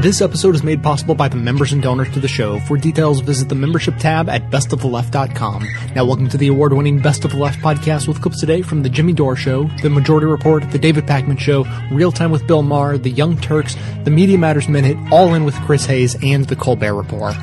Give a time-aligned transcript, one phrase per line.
[0.00, 2.58] This episode is made possible by the members and donors to the show.
[2.60, 5.68] For details, visit the membership tab at bestoftheleft.com.
[5.94, 8.82] Now, welcome to the award winning Best of the Left podcast with clips today from
[8.82, 12.62] The Jimmy Dore Show, The Majority Report, The David Pakman Show, Real Time with Bill
[12.62, 16.56] Maher, The Young Turks, The Media Matters Minute, All In with Chris Hayes, and The
[16.56, 17.34] Colbert Report.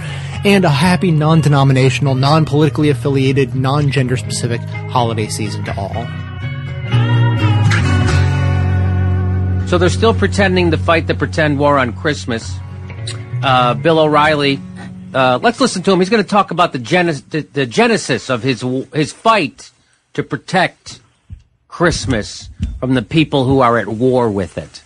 [0.43, 6.26] And a happy, non denominational, non politically affiliated, non gender specific holiday season to all.
[9.67, 12.57] So they're still pretending to fight the pretend war on Christmas.
[13.43, 14.61] Uh, Bill O'Reilly,
[15.13, 15.99] uh, let's listen to him.
[15.99, 19.71] He's going to talk about the, genes- the, the genesis of his his fight
[20.13, 21.01] to protect
[21.67, 22.49] Christmas
[22.79, 24.83] from the people who are at war with it.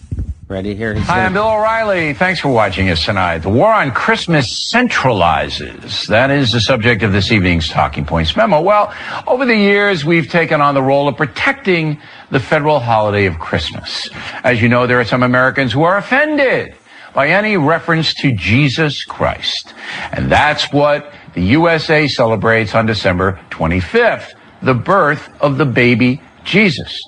[0.48, 0.96] Ready here?
[0.96, 2.14] Hi, I'm Bill O'Reilly.
[2.14, 3.38] Thanks for watching us tonight.
[3.38, 6.08] The war on Christmas centralizes.
[6.08, 8.60] That is the subject of this evening's Talking Points memo.
[8.60, 8.94] Well,
[9.28, 14.10] over the years, we've taken on the role of protecting the federal holiday of Christmas.
[14.44, 16.76] As you know, there are some Americans who are offended
[17.14, 19.74] by any reference to Jesus Christ.
[20.12, 27.02] And that's what the USA celebrates on December 25th, the birth of the baby Jesus.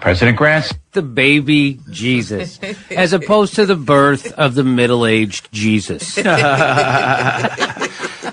[0.00, 2.58] President Grant the baby Jesus,
[2.90, 6.16] as opposed to the birth of the middle-aged Jesus.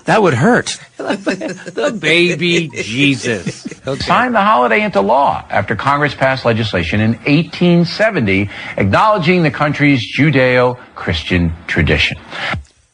[0.06, 0.80] That would hurt.
[0.98, 3.66] the baby Jesus.
[3.88, 4.02] Okay.
[4.04, 11.54] signed the holiday into law after Congress passed legislation in 1870 acknowledging the country's Judeo-Christian
[11.68, 12.18] tradition.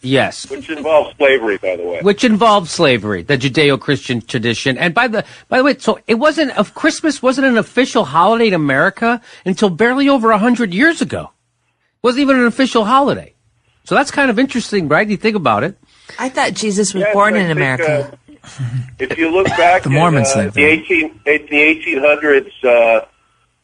[0.01, 0.49] Yes.
[0.49, 1.99] which involves slavery, by the way.
[2.01, 4.77] which involved slavery, the Judeo-Christian tradition.
[4.77, 8.47] And by the by the way, so it wasn't of Christmas wasn't an official holiday
[8.47, 11.31] in America until barely over a hundred years ago.
[12.01, 13.33] wasn't even an official holiday.
[13.83, 15.07] So that's kind of interesting, right?
[15.07, 15.75] You think about it.
[16.17, 18.17] I thought Jesus was Yes, born I in think, America.
[18.43, 18.63] uh,
[18.99, 20.67] if you look back, The Mormons in, uh, think the that.
[20.71, 23.05] eighteen in the eighteen hundreds, uh,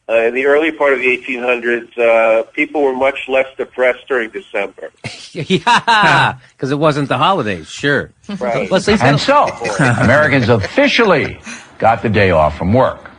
[0.08, 4.06] uh, in the early part of the eighteen hundreds, uh, people were much less depressed
[4.06, 4.90] during December.
[5.32, 7.68] yeah, because it wasn't the holidays.
[7.68, 8.12] Sure.
[8.38, 8.70] Right.
[8.70, 9.44] Let's And so,
[9.80, 11.40] Americans officially
[11.78, 13.10] got the day off from work.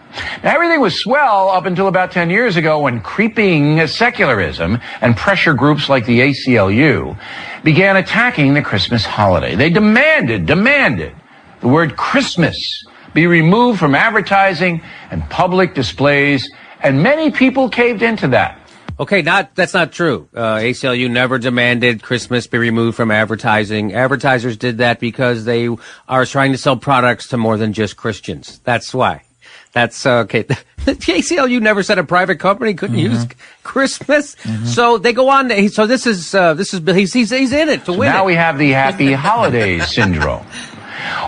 [0.43, 5.53] Now, everything was swell up until about 10 years ago when creeping secularism and pressure
[5.53, 7.17] groups like the ACLU
[7.63, 9.55] began attacking the Christmas holiday.
[9.55, 11.15] They demanded, demanded
[11.61, 16.49] the word Christmas be removed from advertising and public displays,
[16.81, 18.59] and many people caved into that.
[18.99, 20.27] Okay, not that's not true.
[20.33, 23.93] Uh, ACLU never demanded Christmas be removed from advertising.
[23.93, 25.69] Advertisers did that because they
[26.07, 28.59] are trying to sell products to more than just Christians.
[28.63, 29.26] That's why.
[29.77, 30.45] That's uh, okay.
[30.85, 33.27] The ACLU never said a private company couldn't use
[33.63, 35.49] Christmas, so they go on.
[35.49, 38.23] To, so this is uh, this is he's, he's he's in it to win Now
[38.23, 38.27] it.
[38.27, 40.45] we have the happy holidays syndrome.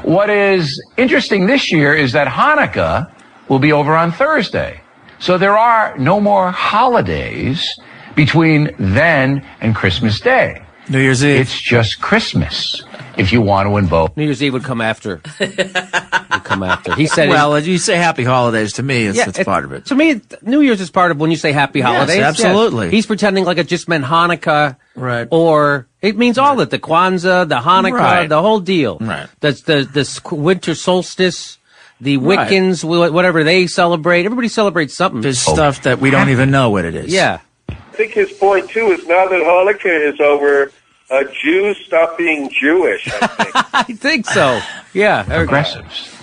[0.04, 3.12] What is interesting this year is that Hanukkah
[3.50, 4.80] will be over on Thursday.
[5.20, 7.78] So there are no more holidays
[8.16, 10.64] between then and Christmas Day.
[10.90, 11.42] New Year's Eve.
[11.42, 12.84] It's just Christmas
[13.18, 14.16] if you want to invoke.
[14.18, 15.22] New Year's Eve would come after.
[15.40, 16.96] would come after.
[16.96, 17.30] He said.
[17.30, 19.06] well, you say Happy Holidays to me.
[19.06, 19.86] It's, it's part of it.
[19.88, 22.18] To me, New Year's is part of when you say Happy Holidays.
[22.18, 22.28] yes.
[22.40, 22.90] absolutely.
[22.92, 25.28] He's pretending like it just meant Hanukkah, Right.
[25.32, 28.28] Or it means all of it: the Kwanzaa, the Hanukkah, Right.
[28.30, 28.98] the whole deal.
[29.00, 29.28] Right.
[29.40, 31.58] That's the the winter solstice,
[32.02, 32.50] the Right.
[32.50, 34.26] Wiccans, wh- whatever they celebrate.
[34.26, 35.22] Everybody celebrates something.
[35.22, 37.14] There's stuff that we don't even know what it is.
[37.14, 37.40] yeah.
[37.70, 40.72] I think his point too is now that Hanukkah is over,
[41.10, 43.08] uh, Jews stop being Jewish.
[43.22, 43.56] I think.
[43.74, 44.62] I think so.
[44.94, 45.24] Yeah.
[45.24, 46.16] progressives.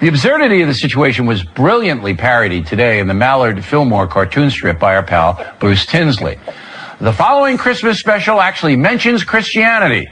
[0.00, 4.78] The absurdity of the situation was brilliantly parodied today in the Mallard Fillmore cartoon strip
[4.78, 6.38] by our pal Bruce Tinsley.
[7.00, 10.08] The following Christmas special actually mentions Christianity.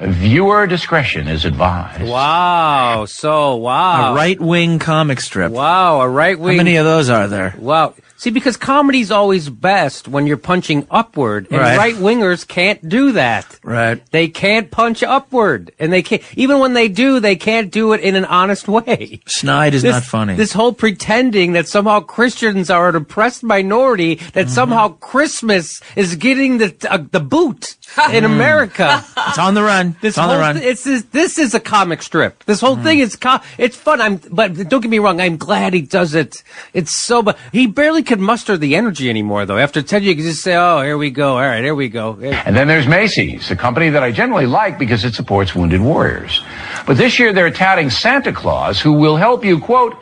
[0.00, 2.02] Viewer discretion is advised.
[2.02, 3.04] Wow.
[3.04, 4.12] So wow.
[4.12, 5.52] A right wing comic strip.
[5.52, 6.00] Wow.
[6.00, 6.56] A right wing.
[6.56, 7.54] How many of those are there?
[7.58, 7.94] Wow.
[8.20, 11.94] See, because comedy's always best when you're punching upward, and Right.
[11.94, 13.46] wingers can't do that.
[13.64, 14.02] Right.
[14.10, 16.20] They can't punch upward, and they can't.
[16.36, 19.20] Even when they do, they can't do it in an honest way.
[19.24, 20.34] Snide is This, not funny.
[20.34, 24.54] This whole pretending that somehow Christians are an oppressed minority, that Mm-hmm.
[24.54, 27.76] somehow Christmas is getting the uh, the boot
[28.12, 29.04] in America.
[29.28, 29.96] it's on the run.
[30.00, 30.56] This it's on the run.
[30.58, 32.44] thi- it's this, this is a comic strip.
[32.44, 32.66] This Mm.
[32.66, 34.00] whole thing is co- it's fun.
[34.00, 35.20] I'm but don't get me wrong.
[35.20, 36.42] I'm glad he does it.
[36.72, 39.58] It's so but he barely could muster the energy anymore though.
[39.58, 41.32] After ten, you can just say, "Oh, here we go.
[41.34, 42.42] All right, here we go." Yeah.
[42.46, 46.42] And then there's Macy's, a company that I generally like because it supports wounded warriors.
[46.86, 49.96] But this year they're touting Santa Claus, who will help you, quote,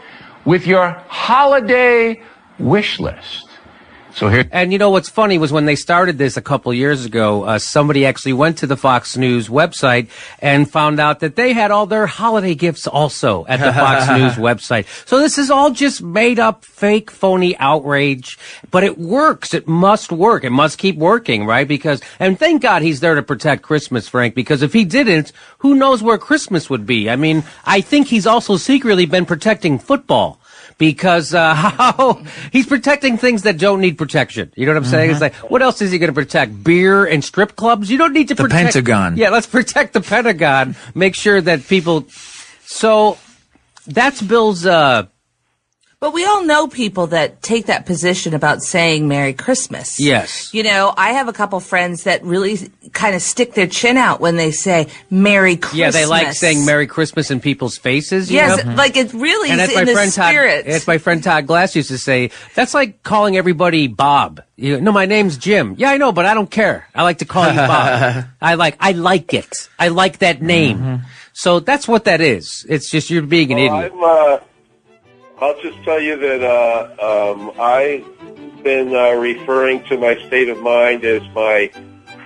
[0.44, 2.22] with your holiday
[2.58, 3.47] wish list.
[4.14, 7.04] So here, And you know what's funny was when they started this a couple years
[7.04, 10.08] ago, uh, somebody actually went to the Fox News website
[10.40, 14.34] and found out that they had all their holiday gifts also at the Fox News
[14.34, 14.86] website.
[15.06, 18.38] So this is all just made up, fake, phony outrage,
[18.70, 19.54] but it works.
[19.54, 20.42] It must work.
[20.42, 21.68] It must keep working, right?
[21.68, 25.74] Because, and thank God he's there to protect Christmas, Frank, because if he didn't, who
[25.74, 27.08] knows where Christmas would be?
[27.10, 30.40] I mean, I think he's also secretly been protecting football
[30.78, 32.22] because uh, how
[32.52, 34.52] he's protecting things that don't need protection.
[34.56, 35.10] You know what I'm saying?
[35.10, 36.64] It's like, what else is he going to protect?
[36.64, 37.90] Beer and strip clubs?
[37.90, 39.16] You don't need to The protect the Pentagon.
[39.16, 40.76] Yeah, let's protect the Pentagon.
[40.94, 42.06] Make sure that people.
[42.64, 43.18] So
[43.86, 44.64] that's Bill's.
[44.64, 45.06] Uh,
[46.00, 49.98] But we all know people that take that position about saying Merry Christmas.
[49.98, 50.54] Yes.
[50.54, 54.20] You know, I have a couple friends that really kind of stick their chin out
[54.20, 55.76] when they say Merry Christmas.
[55.80, 58.30] yeah, they like saying Merry Christmas in people's faces.
[58.30, 58.74] You Yes, know?
[58.74, 60.66] like it really And is as my in the friend Todd, spirit.
[60.66, 64.40] as my friend Todd Glass used to say, that's like calling everybody Bob.
[64.54, 65.74] You no, my name's Jim.
[65.78, 66.86] Yeah, I know, but I don't care.
[66.94, 68.24] I like to call you Bob.
[68.40, 69.68] I like, I like it.
[69.80, 70.78] I like that name.
[70.78, 71.04] Mm-hmm.
[71.32, 72.64] So that's what that is.
[72.68, 73.78] It's just you're being an Well,
[74.36, 74.42] idiot.
[75.40, 78.04] I'll just tell you that uh, um, I've
[78.64, 81.70] been uh, referring to my state of mind as my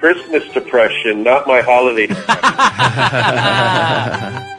[0.01, 2.39] Christmas depression, not my holiday depression.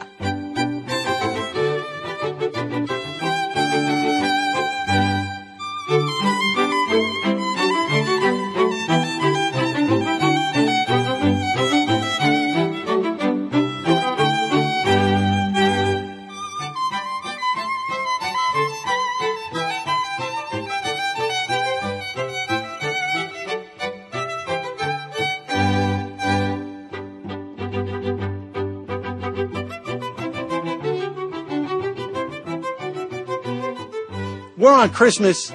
[34.84, 35.50] on Christmas.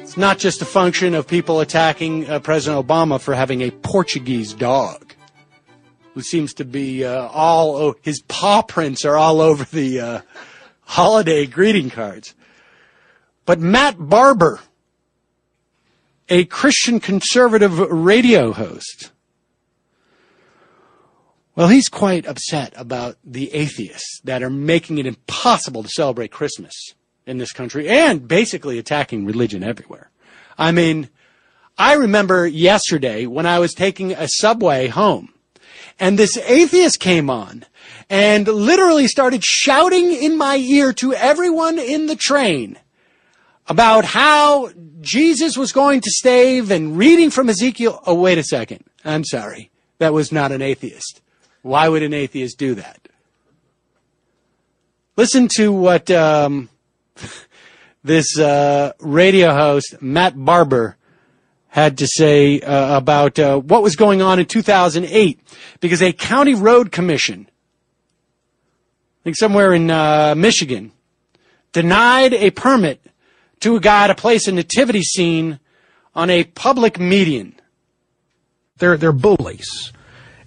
[0.00, 4.52] It's not just a function of people attacking uh, President Obama for having a Portuguese
[4.52, 5.14] dog,
[6.12, 10.20] who seems to be uh, all oh, his paw prints are all over the uh,
[10.82, 12.34] holiday greeting cards.
[13.46, 14.60] But Matt Barber,
[16.28, 19.10] a Christian conservative radio host,
[21.54, 26.94] well, he's quite upset about the atheists that are making it impossible to celebrate Christmas
[27.26, 30.10] in this country and basically attacking religion everywhere.
[30.56, 31.10] I mean,
[31.76, 35.34] I remember yesterday when I was taking a subway home
[35.98, 37.64] and this atheist came on
[38.08, 42.78] and literally started shouting in my ear to everyone in the train
[43.68, 44.70] about how
[45.00, 48.00] Jesus was going to save and reading from Ezekiel.
[48.06, 48.84] Oh, wait a second.
[49.04, 49.70] I'm sorry.
[49.98, 51.20] That was not an atheist.
[51.62, 53.08] Why would an atheist do that?
[55.16, 56.68] Listen to what um,
[58.04, 60.96] this uh, radio host, Matt Barber,
[61.68, 65.38] had to say uh, about uh, what was going on in 2008
[65.80, 67.46] because a county road commission,
[69.20, 70.92] I think somewhere in uh, Michigan,
[71.72, 73.02] denied a permit
[73.60, 75.60] to a guy to place a nativity scene
[76.14, 77.54] on a public median.
[78.78, 79.92] they're they're bullies,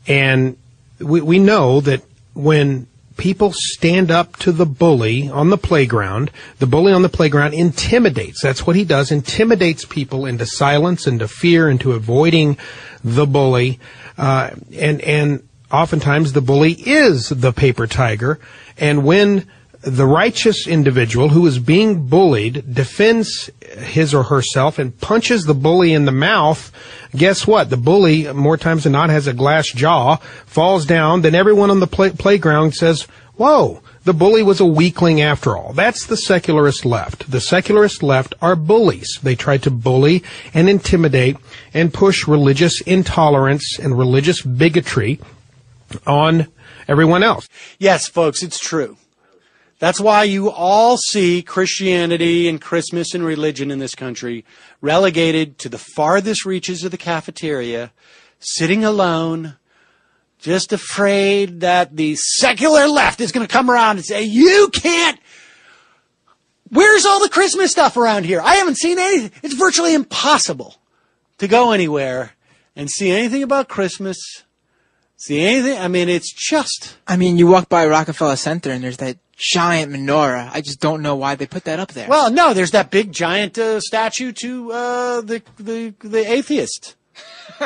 [0.08, 0.58] and
[1.00, 2.02] we we know that
[2.34, 2.88] when
[3.20, 8.42] people stand up to the bully on the playground, the bully on the playground intimidates.
[8.42, 9.12] That's what he does.
[9.12, 12.58] Intimidates people into silence, into fear, into avoiding
[13.04, 13.80] the bully,
[14.18, 18.40] uh, and and oftentimes the bully is the paper tiger,
[18.78, 19.46] and when
[19.82, 25.94] the righteous individual who is being bullied defends his or herself and punches the bully
[25.94, 26.72] in the mouth,
[27.16, 27.70] guess what?
[27.70, 31.80] The bully, more times than not, has a glass jaw, falls down, then everyone on
[31.80, 33.04] the play- playground says,
[33.38, 35.72] whoa, the bully was a weakling after all.
[35.72, 37.32] That's the secularist left.
[37.32, 39.20] The secularist left are bullies.
[39.24, 41.38] They try to bully and intimidate
[41.74, 45.22] and push religious intolerance and religious bigotry
[46.06, 46.48] on
[46.88, 47.48] everyone else.
[47.78, 48.98] Yes, folks, it's true.
[49.80, 54.46] That's why you all see Christianity and Christmas and religion in this country
[54.82, 57.94] relegated to the farthest reaches of the cafeteria,
[58.40, 59.56] sitting alone,
[60.38, 65.18] just afraid that the secular left is going to come around and say, you can't.
[66.70, 68.42] Where's all the Christmas stuff around here?
[68.42, 69.32] I haven't seen anything.
[69.44, 70.76] It's virtually impossible
[71.38, 72.34] to go anywhere
[72.76, 74.18] and see anything about Christmas.
[75.16, 75.80] See anything?
[75.80, 76.98] I mean, it's just.
[77.08, 80.50] I mean, you walk by Rockefeller Center and there's that giant menorah.
[80.54, 82.08] I just don't know why they put that up there.
[82.08, 86.96] Well, no, there's that big giant uh, statue to uh, the the the atheist.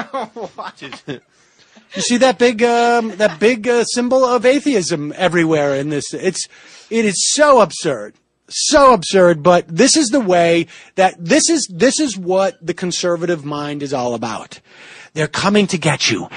[0.82, 6.14] you see that big um, that big uh, symbol of atheism everywhere in this.
[6.14, 6.48] It's
[6.90, 8.16] it is so absurd.
[8.50, 13.44] so absurd, but this is the way that this is this is what the conservative
[13.44, 14.60] mind is all about.
[15.14, 16.28] They're coming to get you.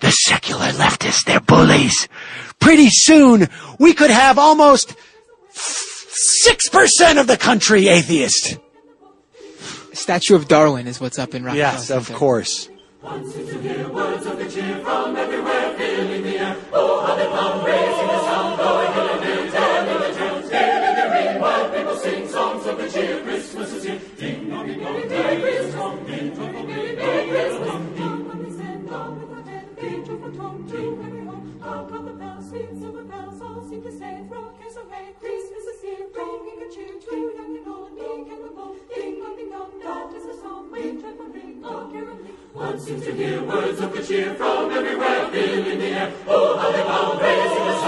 [0.00, 2.08] The secular leftists, they're bullies.
[2.60, 4.94] Pretty soon, we could have almost
[5.52, 8.58] 6% of the country atheist.
[9.92, 12.68] Statue of Darwin is what's up in Rockefeller Yes, of course.
[13.00, 16.56] One seems to hear words of good cheer from everywhere, filling the air.
[16.72, 18.27] Oh, how they bound, raising the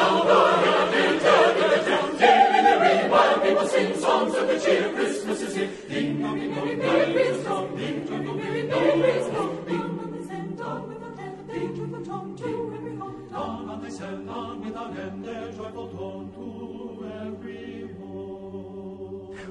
[0.00, 4.34] sound, oh, hill and dale, telling the tale, telling the ring, while people sing songs
[4.34, 4.92] of good cheer.
[4.94, 5.70] Christmas is here.
[5.88, 9.32] Ding dong, ding dong, ding dong, ding dong, ding dong, ding dong, ding dong, ding
[9.34, 13.28] dong, ding dong, they send on without end, they joyful tone to every home.
[13.30, 16.39] Dong, and they send on without end their joyful tone to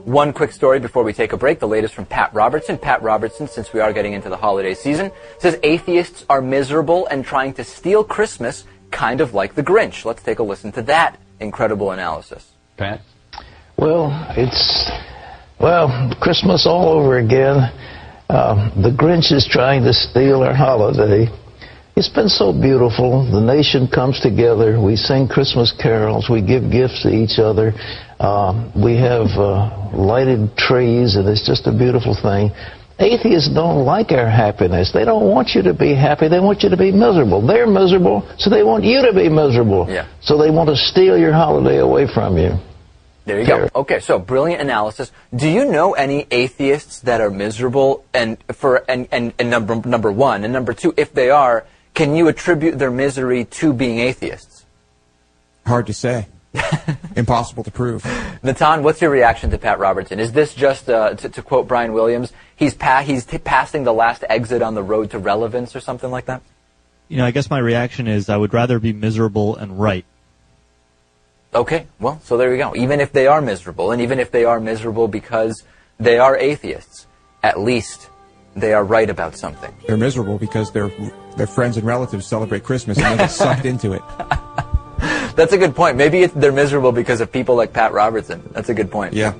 [0.10, 2.80] One quick story before we take a break, the latest from Pat Robertson.
[2.80, 7.24] Pat Robertson, since we are getting into the holiday season, says atheists are miserable and
[7.24, 10.06] trying to steal Christmas, kind of like the Grinch.
[10.06, 12.44] Let's take a listen to that incredible analysis.
[12.76, 13.02] Pat?
[13.78, 14.90] Well, it's,
[15.62, 17.72] well, Christmas all over again.
[18.32, 21.28] Uh, the Grinch is trying to steal our holiday.
[21.96, 23.30] It's been so beautiful.
[23.32, 24.82] The nation comes together.
[24.82, 26.30] We sing Christmas carols.
[26.32, 27.74] We give gifts to each other.
[28.20, 32.52] Uh, we have uh, lighted trees, and it's just a beautiful thing.
[33.00, 34.92] Atheists don't like our happiness.
[34.94, 36.28] They don't want you to be happy.
[36.28, 37.46] They want you to be miserable.
[37.46, 39.88] They're miserable, so they want you to be miserable.
[39.90, 40.06] Yeah.
[40.22, 42.60] So they want to steal your holiday away from you.
[43.24, 43.70] There you go.
[43.74, 45.12] Okay, so brilliant analysis.
[45.34, 48.04] Do you know any atheists that are miserable?
[48.14, 52.16] And for and, and, and number number one and number two, if they are, can
[52.16, 54.66] you attribute their misery to being atheists?
[55.66, 56.28] Hard to say.
[57.16, 58.04] Impossible to prove.
[58.44, 60.20] Natan, what's your reaction to Pat Robertson?
[60.20, 63.94] Is this just, uh, to, to quote Brian Williams, he's pa- he's t- passing the
[63.94, 66.42] last exit on the road to relevance or something like that?
[67.08, 70.06] You know, I guess my reaction is I would rather be miserable and right.
[71.54, 72.76] Okay, well, so there you go.
[72.76, 75.64] Even if they are miserable, and even if they are miserable because
[76.00, 77.08] they are atheists,
[77.42, 78.10] at least
[78.56, 79.74] they are right about something.
[79.88, 80.92] They're miserable because their
[81.38, 84.02] their friends and relatives celebrate Christmas and they get sucked into it.
[85.40, 85.96] That's a good point.
[85.96, 88.44] Maybe they're miserable because of people like Pat Robertson.
[88.52, 89.14] That's a good point.
[89.14, 89.32] Yeah.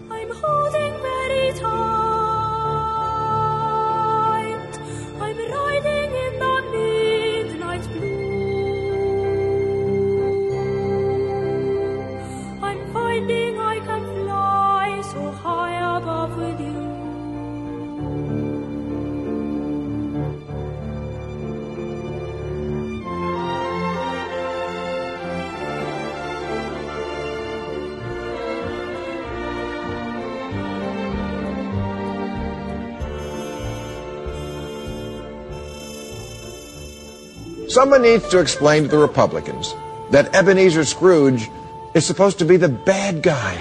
[37.80, 39.74] Someone needs to explain to the Republicans
[40.10, 41.50] that Ebenezer Scrooge
[41.94, 43.54] is supposed to be the bad guy.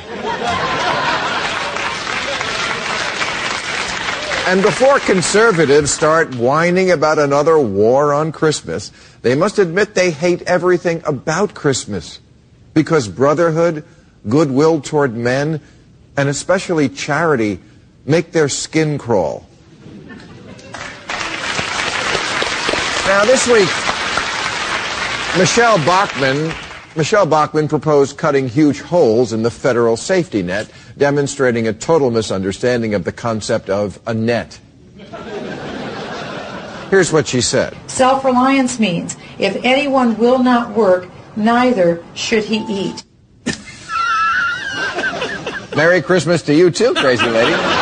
[4.48, 8.90] And before conservatives start whining about another war on Christmas,
[9.22, 12.18] they must admit they hate everything about Christmas.
[12.74, 13.84] Because brotherhood,
[14.28, 15.60] goodwill toward men,
[16.16, 17.60] and especially charity
[18.04, 19.46] make their skin crawl.
[23.06, 23.87] Now, this week,
[25.38, 26.52] Michele Bachmann,
[26.96, 32.92] Michele Bachmann proposed cutting huge holes in the federal safety net, demonstrating a total misunderstanding
[32.92, 34.58] of the concept of a net.
[36.90, 37.76] Here's what she said.
[37.86, 43.04] Self reliance means if anyone will not work, neither should he eat.
[45.76, 47.77] Merry Christmas to you too, crazy lady.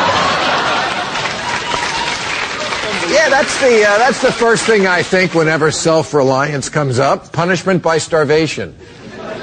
[3.27, 7.33] Yeah, that's the uh, that's the first thing I think whenever self-reliance comes up.
[7.33, 8.73] Punishment by starvation.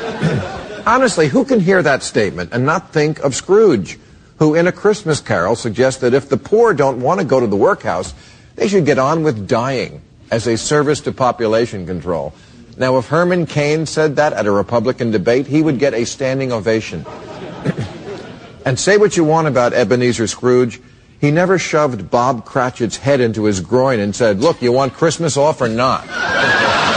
[0.87, 3.99] Honestly, who can hear that statement and not think of Scrooge,
[4.39, 7.47] who in a Christmas Carol suggests that if the poor don't want to go to
[7.47, 8.15] the workhouse,
[8.57, 10.01] they should get on with dying
[10.31, 12.33] as a service to population control.
[12.79, 16.53] Now, if Herman Cain said that at a Republican debate, he would get a standing
[16.53, 17.05] ovation.
[18.65, 20.81] and say what you want about Ebenezer Scrooge,
[21.21, 25.37] he never shoved Bob Cratchit's head into his groin and said, Look, you want Christmas
[25.37, 26.07] off or not?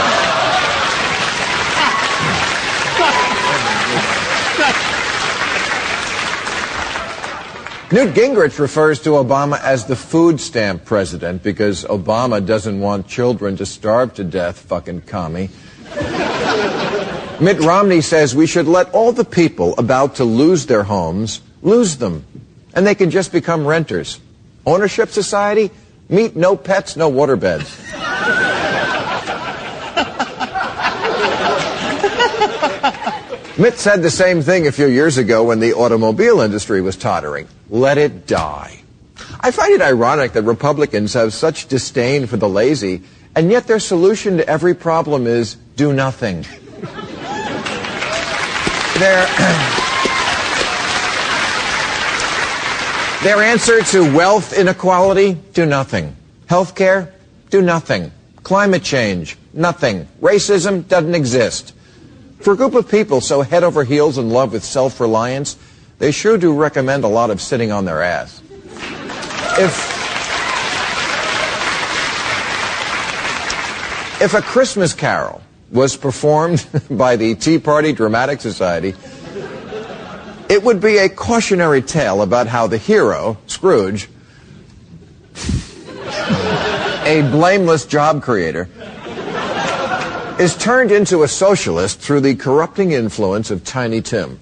[7.90, 13.56] Newt Gingrich refers to Obama as the food stamp president because Obama doesn't want children
[13.56, 15.48] to starve to death, fucking commie.
[17.40, 21.96] Mitt Romney says we should let all the people about to lose their homes lose
[21.96, 22.26] them,
[22.78, 24.20] and they can just become renters.
[24.64, 25.72] Ownership society?
[26.08, 27.66] Meet no pets, no waterbeds.
[33.58, 37.48] Mitt said the same thing a few years ago when the automobile industry was tottering.
[37.68, 38.80] Let it die.
[39.40, 43.02] I find it ironic that Republicans have such disdain for the lazy,
[43.34, 46.46] and yet their solution to every problem is do nothing.
[49.00, 49.26] their,
[53.22, 56.14] their answer to wealth inequality, do nothing.
[56.46, 57.12] Healthcare,
[57.50, 58.12] do nothing.
[58.42, 60.06] Climate change, nothing.
[60.20, 61.74] Racism doesn't exist.
[62.40, 65.56] For a group of people so head over heels in love with self-reliance,
[65.98, 68.40] they sure do recommend a lot of sitting on their ass.
[69.58, 69.98] If
[74.20, 78.94] If a Christmas carol was performed by the Tea Party Dramatic Society,
[80.48, 84.08] it would be a cautionary tale about how the hero, Scrooge,
[87.04, 88.68] a blameless job creator,
[90.38, 94.38] is turned into a socialist through the corrupting influence of Tiny Tim.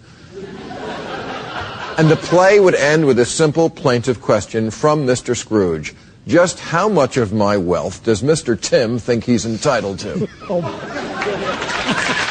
[1.99, 5.35] And the play would end with a simple plaintive question from Mr.
[5.35, 5.95] Scrooge.
[6.27, 8.61] Just how much of my wealth does Mr.
[8.61, 10.29] Tim think he's entitled to?
[10.49, 12.25] Oh,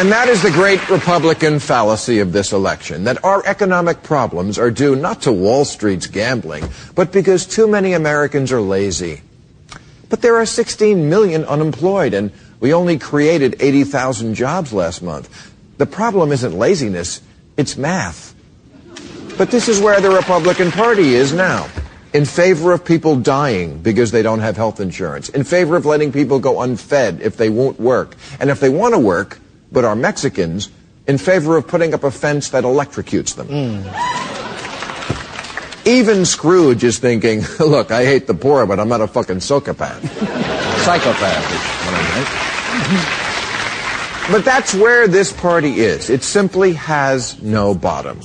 [0.00, 4.70] And that is the great Republican fallacy of this election, that our economic problems are
[4.70, 6.64] due not to Wall Street's gambling,
[6.94, 9.20] but because too many Americans are lazy.
[10.08, 15.52] But there are 16 million unemployed, and we only created 80,000 jobs last month.
[15.76, 17.20] The problem isn't laziness,
[17.58, 18.34] it's math.
[19.36, 21.68] But this is where the Republican Party is now.
[22.14, 25.28] In favor of people dying because they don't have health insurance.
[25.28, 28.16] In favor of letting people go unfed if they won't work.
[28.40, 29.38] And if they want to work,
[29.72, 30.70] but are Mexicans,
[31.06, 33.46] in favor of putting up a fence that electrocutes them.
[33.48, 33.82] Hmm.
[35.88, 40.02] Even Scrooge is thinking, look, I hate the poor, but I'm not a fucking psychopath.
[40.84, 42.28] psychopath is what I meant.
[44.30, 46.08] But that's where this party is.
[46.08, 48.20] It simply has no bottom.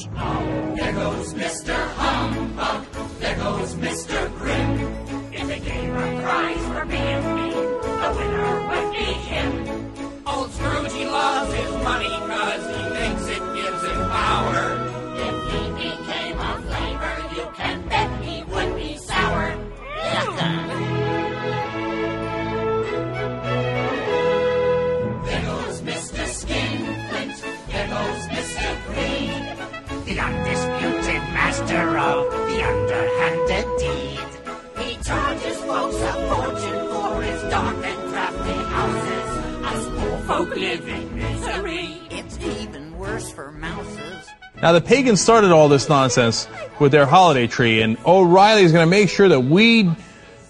[40.55, 41.99] Poor folk live in misery.
[42.09, 44.27] It's even worse for mouses.
[44.61, 46.47] Now, the pagans started all this nonsense
[46.79, 49.91] with their holiday tree, and O'Reilly's going to make sure that we.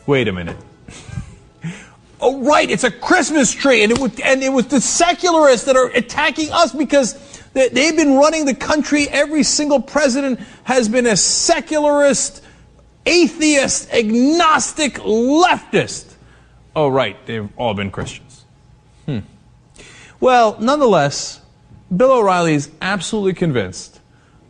[0.05, 0.57] Wait a minute.
[2.21, 5.75] oh, right, it's a Christmas tree, and it, was, and it was the secularists that
[5.75, 9.09] are attacking us because they- they've been running the country.
[9.09, 12.43] Every single president has been a secularist,
[13.07, 16.13] atheist, agnostic, leftist.
[16.75, 18.24] Oh, right, they've all been Christians.
[20.19, 21.41] Well, nonetheless,
[21.95, 23.99] Bill O'Reilly is absolutely convinced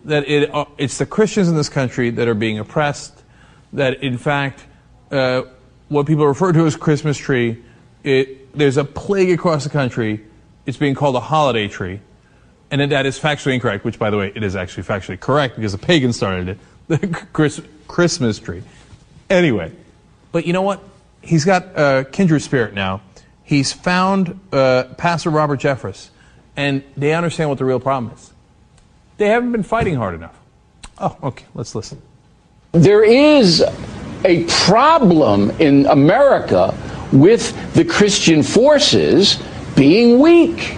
[0.05, 3.23] that it, uh, it's the Christians in this country that are being oppressed,
[3.73, 4.63] that in fact,
[5.11, 5.43] uh,
[5.89, 7.63] what people refer to as Christmas tree,
[8.03, 10.23] it, there's a plague across the country.
[10.65, 11.99] It's being called a holiday tree.
[12.71, 15.71] And that- is factually incorrect, which, by the way, it is actually factually correct because
[15.71, 18.63] the pagans started it, the Chris, Christmas tree.
[19.29, 19.71] Anyway,
[20.31, 20.83] but you know what?
[21.21, 23.01] He's got a kindred spirit now.
[23.45, 26.09] He's found uh, Pastor Robert Jeffress,
[26.57, 28.33] and they understand what the real problem is.
[29.17, 30.37] They haven't been fighting hard enough.
[30.97, 32.01] Oh, okay, let's listen.
[32.71, 33.63] There is
[34.25, 36.75] a problem in America
[37.13, 39.41] with the Christian forces
[39.75, 40.77] being weak.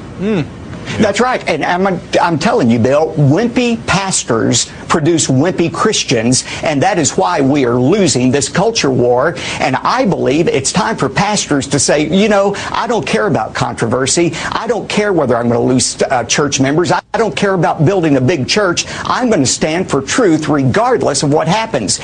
[0.98, 1.48] That's right.
[1.48, 7.42] And I'm, I'm telling you, Bill, wimpy pastors produce wimpy Christians, and that is why
[7.42, 9.36] we are losing this culture war.
[9.60, 13.54] And I believe it's time for pastors to say, you know, I don't care about
[13.54, 14.32] controversy.
[14.52, 16.92] I don't care whether I'm going to lose uh, church members.
[16.92, 18.86] I I don't care about building a big church.
[18.88, 22.00] I'm going to stand for truth regardless of what happens.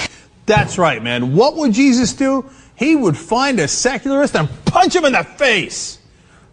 [0.48, 1.36] That's right, man.
[1.36, 2.50] What would Jesus do?
[2.76, 6.00] He would find a secularist and punch him in the face.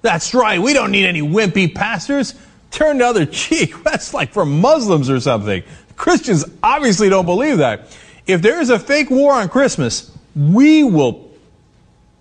[0.03, 0.61] That's right.
[0.61, 2.35] We don't need any wimpy pastors.
[2.71, 3.83] turn the other cheek.
[3.85, 5.63] That's like for Muslims or something.
[5.97, 7.97] Christians obviously don't believe that.
[8.27, 11.31] If there is a fake war on Christmas, we will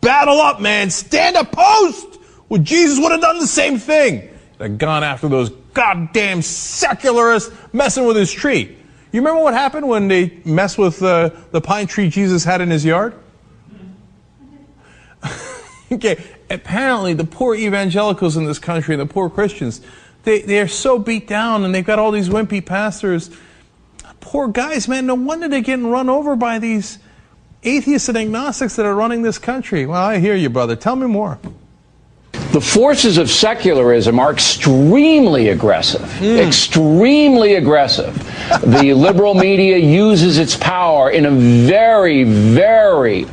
[0.02, 0.90] battle up, man.
[0.90, 2.18] Stand opposed.
[2.50, 4.30] Well, Jesus would have done the same thing.
[4.58, 8.76] They've gone after those goddamn secularists messing with his tree.
[9.12, 12.70] You remember what happened when they messed with uh, the pine tree Jesus had in
[12.70, 13.14] his yard?
[15.92, 19.82] okay, apparently the poor evangelicals in this country, the poor Christians,
[20.24, 23.30] they, they are so beat down and they've got all these wimpy pastors.
[24.20, 27.00] Poor guys, man, no wonder they're getting run over by these
[27.64, 29.86] atheists and agnostics that are running this country.
[29.86, 30.76] Well, I hear you, brother.
[30.76, 31.40] Tell me more.
[32.52, 36.38] The forces of secularism are extremely aggressive, hmm.
[36.38, 38.16] extremely aggressive.
[38.64, 43.28] The liberal media uses its power in a very, very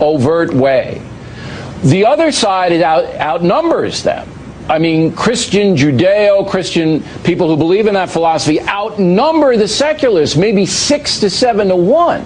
[0.00, 1.02] overt way.
[1.84, 4.28] The other side is out, outnumbers them.
[4.68, 10.64] I mean, Christian, Judeo Christian people who believe in that philosophy outnumber the secularists, maybe
[10.64, 12.24] six to seven to one.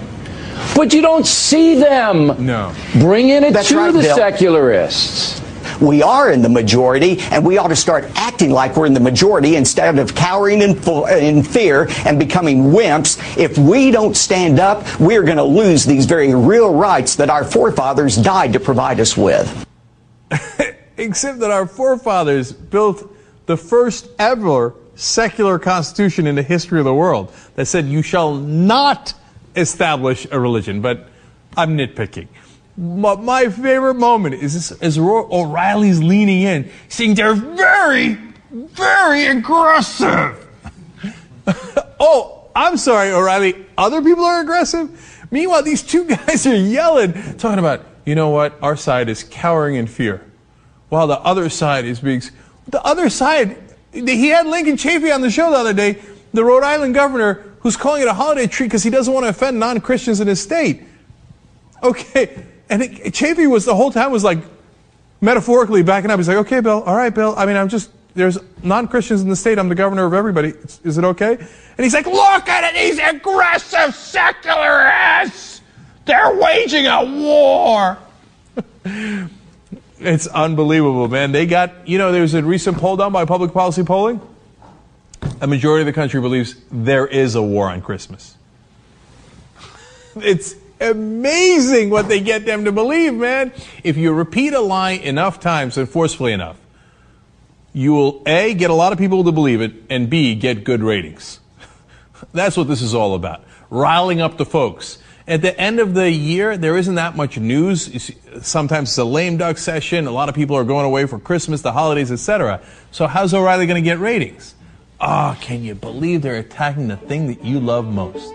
[0.77, 2.73] But you don't see them no.
[3.01, 4.17] bringing it That's to right, the Bill.
[4.17, 5.41] secularists.
[5.81, 9.01] We are in the majority, and we ought to start acting like we're in the
[9.01, 10.77] majority instead of cowering in,
[11.09, 13.19] in fear and becoming wimps.
[13.37, 17.45] If we don't stand up, we're going to lose these very real rights that our
[17.45, 19.67] forefathers died to provide us with.
[20.97, 23.15] Except that our forefathers built
[23.47, 28.35] the first ever secular constitution in the history of the world that said you shall
[28.35, 29.15] not
[29.55, 30.81] establish a religion.
[30.81, 31.09] But
[31.57, 32.27] I'm nitpicking.
[32.79, 38.15] My, my favorite moment is this, is O'Reilly's leaning in, saying they're very,
[38.53, 40.47] very aggressive.
[41.99, 43.67] oh, I'm sorry, O'Reilly.
[43.77, 45.27] Other people are aggressive.
[45.33, 48.57] Meanwhile, these two guys are yelling, talking about, you know what?
[48.63, 50.25] Our side is cowering in fear,
[50.89, 52.23] while the other side is being.
[52.69, 53.57] The other side,
[53.93, 56.01] he had Lincoln Chafee on the show the other day,
[56.33, 59.31] the Rhode Island governor, who's calling it a holiday tree because he doesn't want to
[59.31, 60.85] offend non-Christians in his state.
[61.83, 64.39] Okay, and it, Chafee was the whole time was like
[65.21, 66.19] metaphorically backing up.
[66.19, 67.35] He's like, okay, Bill, all right, Bill.
[67.37, 69.59] I mean, I'm just there's non-Christians in the state.
[69.59, 70.49] I'm the governor of everybody.
[70.51, 71.35] Is, is it okay?
[71.35, 72.79] And he's like, look at it.
[72.79, 75.61] These aggressive secularists.
[76.05, 77.99] They're waging a war.
[79.99, 81.33] it's unbelievable, man.
[81.33, 82.13] They got you know.
[82.13, 84.21] There was a recent poll done by Public Policy Polling.
[85.41, 88.37] A majority of the country believes there is a war on Christmas.
[90.21, 93.53] It's amazing what they get them to believe, man.
[93.85, 96.59] If you repeat a lie enough times and forcefully enough,
[97.73, 100.83] you will A, get a lot of people to believe it, and B, get good
[100.83, 101.41] ratings.
[102.33, 103.45] That's what this is all about.
[103.71, 104.99] Riling up the folks.
[105.29, 108.11] At the end of the year, there isn't that much news.
[108.41, 110.07] Sometimes it's a lame duck session.
[110.07, 112.63] A lot of people are going away for Christmas, the holidays, etc.
[112.93, 114.55] So how's O'Reilly going to get ratings?
[115.01, 118.33] Ah, can you believe they're attacking the thing that you love most?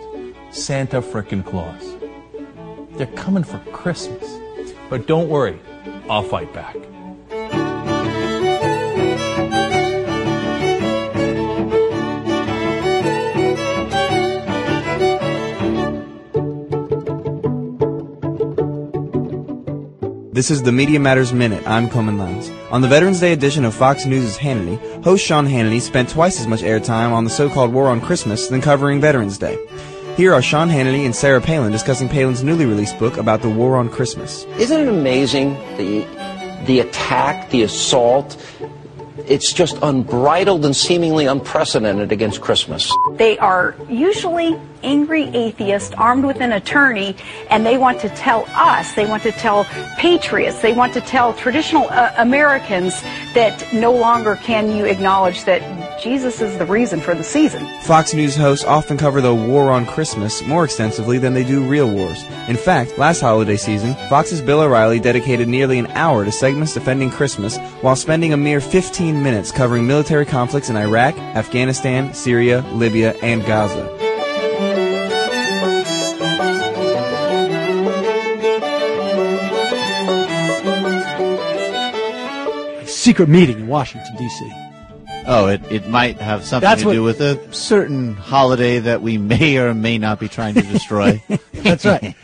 [0.52, 2.03] Santa frickin' Claus.
[2.96, 4.40] They're coming for Christmas.
[4.90, 5.60] But don't worry,
[6.10, 6.76] I'll fight back.
[20.34, 21.66] This is the Media Matters Minute.
[21.68, 22.52] I'm Coleman Lanz.
[22.70, 26.48] On the Veterans Day edition of Fox News' Hannity, host Sean Hannity spent twice as
[26.48, 29.58] much airtime on the so-called war on Christmas than covering Veterans Day.
[30.16, 33.78] Here are Sean Hannity and Sarah Palin discussing Palin's newly released book about the war
[33.78, 34.44] on Christmas.
[34.60, 36.06] Isn't it amazing the
[36.68, 38.38] the attack, the assault?
[39.28, 42.92] It's just unbridled and seemingly unprecedented against Christmas.
[43.14, 47.16] They are usually angry atheists armed with an attorney,
[47.50, 49.64] and they want to tell us, they want to tell
[49.98, 53.02] patriots, they want to tell traditional uh, Americans
[53.34, 55.62] that no longer can you acknowledge that
[56.02, 57.66] Jesus is the reason for the season.
[57.84, 61.90] Fox News hosts often cover the war on Christmas more extensively than they do real
[61.90, 62.24] wars.
[62.50, 67.10] In fact, last holiday season, Fox's Bill O'Reilly dedicated nearly an hour to segments defending
[67.10, 73.14] Christmas while spending a mere 15 minutes covering military conflicts in Iraq, Afghanistan, Syria, Libya,
[73.22, 73.90] and Gaza.
[82.86, 84.52] Secret meeting in Washington, D.C.
[85.26, 89.02] Oh, it, it might have something That's to what- do with a certain holiday that
[89.02, 91.22] we may or may not be trying to destroy.
[91.54, 92.16] That's right.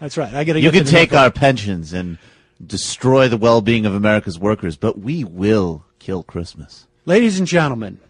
[0.00, 0.32] That's right.
[0.32, 1.24] I gotta You get can the take number.
[1.24, 2.18] our pensions and
[2.64, 6.86] destroy the well-being of America's workers, but we will kill Christmas.
[7.04, 8.00] Ladies and gentlemen,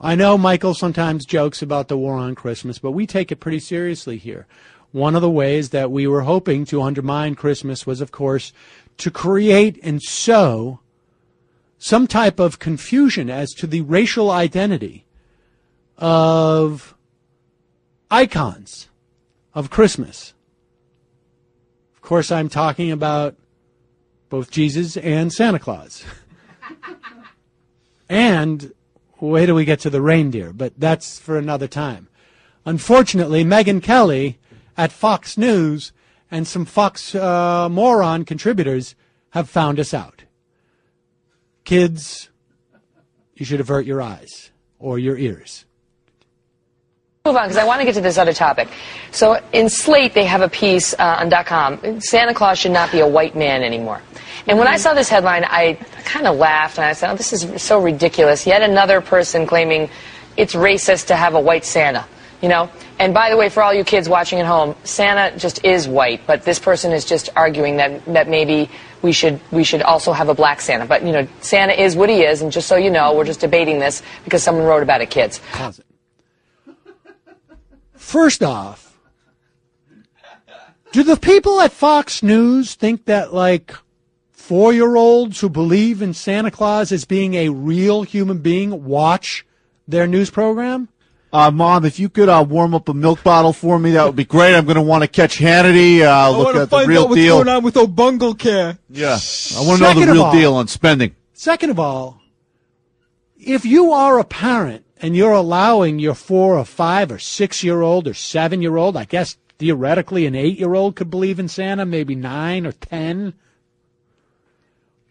[0.00, 3.58] I know Michael sometimes jokes about the war on Christmas, but we take it pretty
[3.58, 4.46] seriously here.
[4.92, 8.54] One of the ways that we were hoping to undermine Christmas was, of course,
[8.96, 10.80] to create and sow
[11.76, 15.04] some type of confusion as to the racial identity
[15.98, 16.94] of
[18.10, 18.88] icons
[19.54, 20.32] of Christmas.
[21.94, 23.36] Of course, I'm talking about
[24.30, 26.06] both Jesus and Santa Claus.
[28.08, 28.72] and
[29.20, 32.08] wait till we get to the reindeer, but that's for another time.
[32.64, 34.38] Unfortunately, Megyn Kelly
[34.76, 35.92] at Fox News
[36.30, 38.94] and some Fox uh, moron contributors
[39.30, 40.24] have found us out.
[41.64, 42.30] Kids,
[43.34, 45.64] you should avert your eyes or your ears.
[47.24, 48.66] Move on because I want to get to this other topic.
[49.12, 52.00] So in Slate, they have a piece uh, on .com.
[52.00, 54.02] Santa Claus should not be a white man anymore.
[54.48, 57.32] And when I saw this headline, I kind of laughed and I said, oh, "This
[57.32, 59.88] is so ridiculous." Yet another person claiming
[60.36, 62.04] it's racist to have a white Santa.
[62.40, 62.68] You know.
[62.98, 66.26] And by the way, for all you kids watching at home, Santa just is white,
[66.26, 68.68] but this person is just arguing that that maybe
[69.00, 70.86] we should we should also have a black Santa.
[70.86, 73.38] But you know, Santa is what he is, and just so you know, we're just
[73.38, 75.40] debating this because someone wrote about it, kids.
[78.02, 78.12] Pause it.
[78.12, 78.98] First off,
[80.92, 83.74] do the people at Fox News think that like
[84.32, 89.46] four year olds who believe in Santa Claus as being a real human being watch
[89.88, 90.88] their news program?
[91.32, 94.16] Uh, Mom, if you could uh, warm up a milk bottle for me, that would
[94.16, 94.54] be great.
[94.54, 97.48] I'm going to want to catch Hannity, uh, look at the real deal.
[97.48, 98.76] on with Obungle Care.
[98.90, 99.18] Yeah,
[99.56, 101.16] I want to know the real all- deal on spending.
[101.32, 102.20] Second of all,
[103.38, 107.82] if you are a parent and you're allowing your four or five or six year
[107.82, 111.48] old or seven year old, I guess theoretically an eight year old could believe in
[111.48, 113.34] Santa, maybe nine or ten,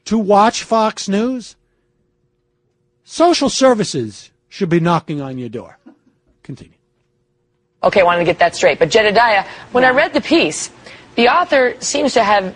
[0.06, 1.58] to watch Fox News,
[3.04, 5.78] social services should be knocking on your door.
[6.42, 6.78] Continue.
[7.84, 8.80] Okay, I wanted to get that straight.
[8.80, 10.72] But Jedediah, when I read the piece,
[11.16, 12.56] the author seems to have,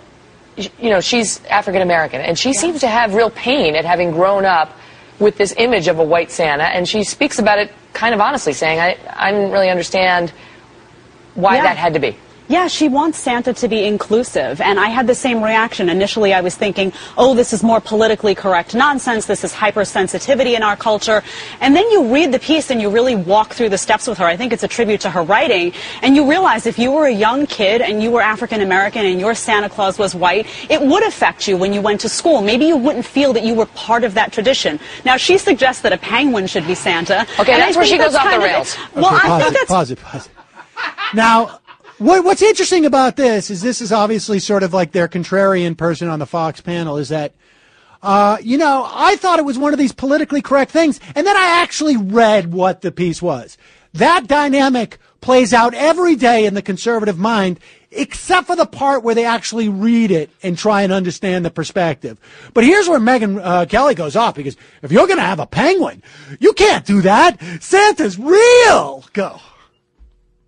[0.55, 4.45] you know, she's African American, and she seems to have real pain at having grown
[4.45, 4.77] up
[5.19, 8.53] with this image of a white Santa, and she speaks about it kind of honestly,
[8.53, 10.31] saying, I, I didn't really understand
[11.35, 11.63] why Yeah.
[11.63, 12.17] that had to be.
[12.47, 14.61] Yeah, she wants Santa to be inclusive.
[14.61, 15.89] And I had the same reaction.
[15.89, 19.25] Initially, I was thinking, oh, this is more politically correct nonsense.
[19.25, 21.23] This is hypersensitivity in our culture.
[21.59, 24.25] And then you read the piece and you really walk through the steps with her.
[24.25, 25.73] I think it's a tribute to her writing.
[26.03, 29.19] And you realize if you were a young kid and you were African American and
[29.19, 32.41] your Santa Claus was white, it would affect you when you went to school.
[32.41, 34.79] Maybe you wouldn't feel that you were part of that tradition.
[35.03, 37.25] Now, she suggests that a penguin should be Santa.
[37.39, 38.77] Okay, And I that's where she goes off the kind of- rails.
[38.93, 40.31] Well, Okay, I pause think it, that's pause it, pause it.
[41.15, 41.59] Now,
[41.97, 46.09] what, what's interesting about this is this is obviously sort of like their contrarian person
[46.09, 47.33] on the Fox panel is that,
[48.01, 51.35] uh, you know, I thought it was one of these politically correct things, and then
[51.35, 53.57] I actually read what the piece was.
[53.93, 57.59] That dynamic plays out every day in the conservative mind,
[57.91, 62.19] except for the part where they actually read it and try and understand the perspective.
[62.53, 65.47] But here's where Megyn uh, Kelly goes off because if you're going to have a
[65.47, 66.03] penguin,
[66.39, 67.41] you can't do that.
[67.61, 69.05] Santa's real.
[69.13, 69.39] Go.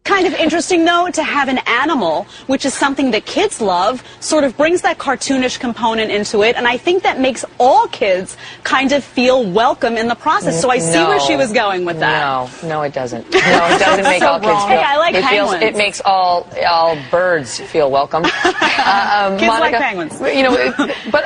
[0.07, 4.43] Kind of interesting though to have an animal which is something that kids love sort
[4.45, 8.91] of brings that cartoonish component into it and i think that makes all kids kind
[8.93, 12.21] of feel welcome in the process so i see where she was going with that
[12.63, 13.29] No, no, it doesn't.
[13.31, 14.67] No, it doesn't make So all kids wrong.
[14.69, 14.77] feel.
[14.77, 15.75] Hey, I like it feels, penguins.
[15.75, 18.23] It makes all all birds feel welcome.
[18.89, 20.17] Uh, um, Kids like penguins.
[20.21, 21.23] You know, it- but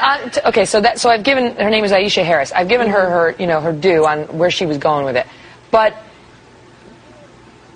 [0.48, 0.66] okay.
[0.66, 2.52] So that so I've given her name is Aisha Harris.
[2.52, 5.28] I've given her her you know her due on where she was going with it,
[5.70, 5.94] but.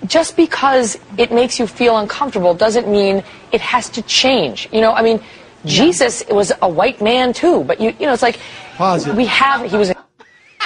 [0.06, 4.68] Just because it makes you feel uncomfortable doesn't mean it has to change.
[4.72, 5.20] You know, I mean,
[5.64, 8.38] Jesus was a white man too, but you you know, it's like
[9.16, 9.90] we have he was.
[9.90, 9.96] A,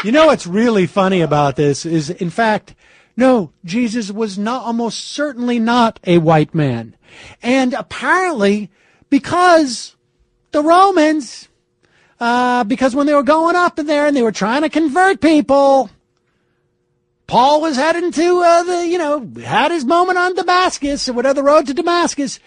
[0.05, 2.74] You know what's really funny about this is, in fact,
[3.16, 6.96] no, Jesus was not, almost certainly not a white man.
[7.42, 8.70] And apparently,
[9.11, 9.96] because
[10.53, 11.48] the Romans,
[12.18, 15.20] uh, because when they were going up in there and they were trying to convert
[15.20, 15.90] people,
[17.30, 21.34] Paul was heading to, uh, the, you know, had his moment on Damascus or whatever,
[21.34, 22.40] the road to Damascus.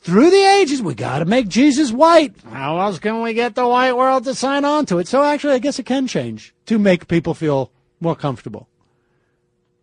[0.00, 2.34] Through the ages, we got to make Jesus white.
[2.50, 5.06] How else can we get the white world to sign on to it?
[5.06, 8.66] So actually, I guess it can change to make people feel more comfortable.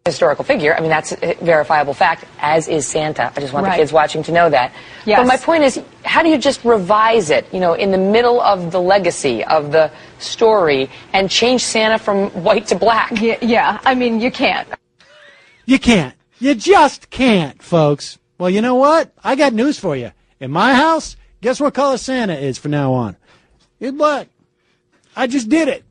[0.06, 0.76] Historical figure.
[0.76, 3.32] I mean, that's a verifiable fact, as is Santa.
[3.36, 3.72] I just want Right.
[3.72, 4.72] the kids watching to know that.
[5.04, 5.18] Yes.
[5.18, 8.40] But my point is, how do you just revise it, you know, in the middle
[8.40, 9.90] of the legacy of the
[10.20, 13.20] story and change Santa from white to black?
[13.20, 13.80] Yeah, yeah.
[13.84, 14.68] I mean, you can't.
[15.66, 16.14] You can't.
[16.38, 18.20] You just can't, folks.
[18.38, 19.12] Well, you know what?
[19.24, 20.12] I got news for you.
[20.40, 23.18] In my house, guess what color Santa is from now on?
[23.80, 24.28] It's black.
[25.16, 25.84] I just did it.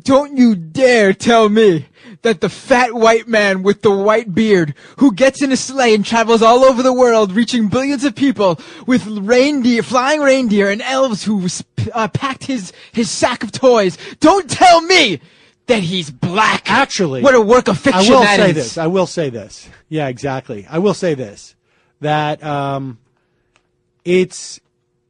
[0.00, 1.86] Don't you dare tell me
[2.22, 6.04] that the fat white man with the white beard who gets in a sleigh and
[6.04, 11.24] travels all over the world reaching billions of people with reindeer, flying reindeer and elves
[11.24, 11.46] who
[11.92, 13.98] uh, packed his, his sack of toys.
[14.20, 15.20] Don't tell me
[15.66, 16.70] that he's black.
[16.70, 18.54] Actually, what a work of fiction I will say is.
[18.54, 18.78] this.
[18.78, 19.68] I will say this.
[19.88, 20.66] Yeah, exactly.
[20.68, 21.54] I will say this.
[22.00, 22.98] That um,
[24.04, 24.60] it's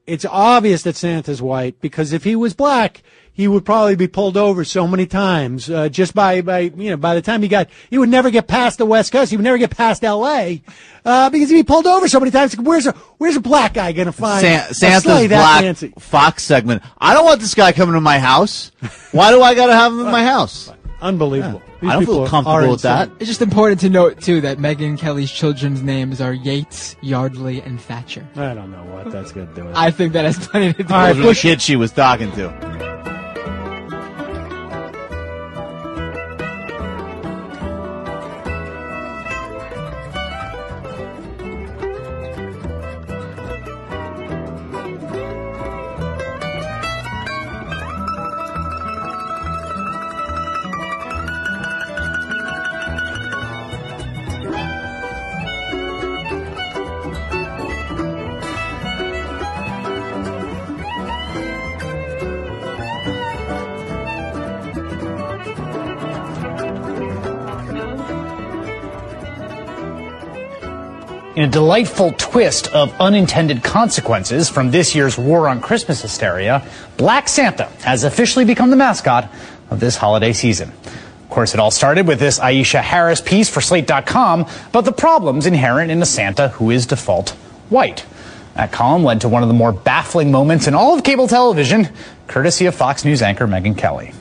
[0.07, 3.03] it's obvious that Santa's white because if he was black,
[3.35, 6.97] he would probably be pulled over so many times uh, just by by you know
[6.97, 9.31] by the time he got he would never get past the West Coast.
[9.31, 10.63] He would never get past L.A.
[11.05, 12.57] Uh, because he'd be pulled over so many times.
[12.57, 15.93] Where's a where's a black guy gonna find San- a Santa's sleigh that black fancy?
[15.99, 16.83] Fox segment.
[16.99, 18.71] I don't want this guy coming to my house.
[19.13, 20.71] Why do I got to have him in my house?
[21.01, 21.61] Unbelievable.
[21.81, 23.11] These I don't feel comfortable with that.
[23.19, 27.81] It's just important to note too that Megyn Kelly's children's names are Yates, Yardley, and
[27.81, 28.25] Thatcher.
[28.37, 29.63] I don't know what that's going to do.
[29.63, 29.77] with it.
[29.77, 31.37] I think that has plenty to do Those with are the it.
[31.39, 32.92] kids she was talking to.
[71.43, 76.65] In a delightful twist of unintended consequences from this year's war on Christmas hysteria,
[76.97, 79.29] Black Santa has officially become the mascot
[79.69, 80.71] of this holiday season.
[80.87, 85.45] Of course, it all started with this Aisha Harris piece for Slate.com about the problems
[85.45, 87.31] inherent in a Santa who is default
[87.71, 88.07] white.
[88.55, 91.89] That column led to one of the more baffling moments in all of cable television,
[92.29, 94.13] courtesy of Fox News anchor Megyn Kelly.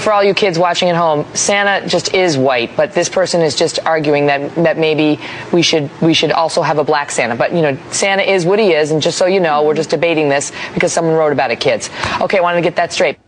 [0.00, 3.54] For all you kids watching at home, Santa just is white, but this person is
[3.54, 5.20] just arguing that that maybe
[5.52, 7.36] we should we should also have a black Santa.
[7.36, 9.90] But you know, Santa is what he is, and just so you know, we're just
[9.90, 11.90] debating this because someone wrote about it, kids.
[12.20, 13.20] Okay, I wanted to get that straight.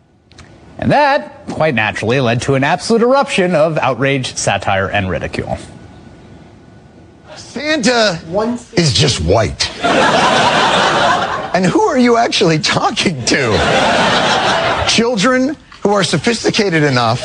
[0.79, 5.59] And that, quite naturally, led to an absolute eruption of outrage, satire, and ridicule.
[7.37, 8.21] Santa
[8.73, 9.71] is just white.
[11.55, 13.57] and who are you actually talking to?
[14.89, 17.21] Children who are sophisticated enough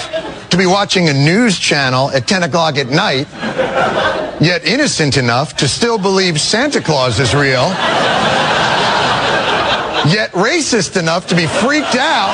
[0.51, 3.27] to be watching a news channel at 10 o'clock at night,
[4.39, 7.69] yet innocent enough to still believe Santa Claus is real,
[10.13, 12.29] yet racist enough to be freaked out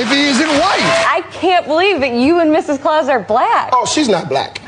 [0.00, 1.04] if he isn't white.
[1.06, 2.80] I can't believe that you and Mrs.
[2.80, 3.68] Claus are black.
[3.74, 4.60] Oh, she's not black.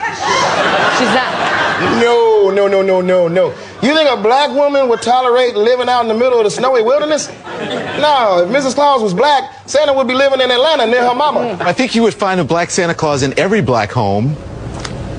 [0.99, 2.01] She's not.
[2.03, 3.55] No, no, no, no, no, no.
[3.85, 6.83] You think a black woman would tolerate living out in the middle of the snowy
[6.83, 7.29] wilderness?
[7.29, 8.75] No, if Mrs.
[8.75, 11.59] Claus was black, Santa would be living in Atlanta near her mama.
[11.61, 14.37] I think you would find a black Santa Claus in every black home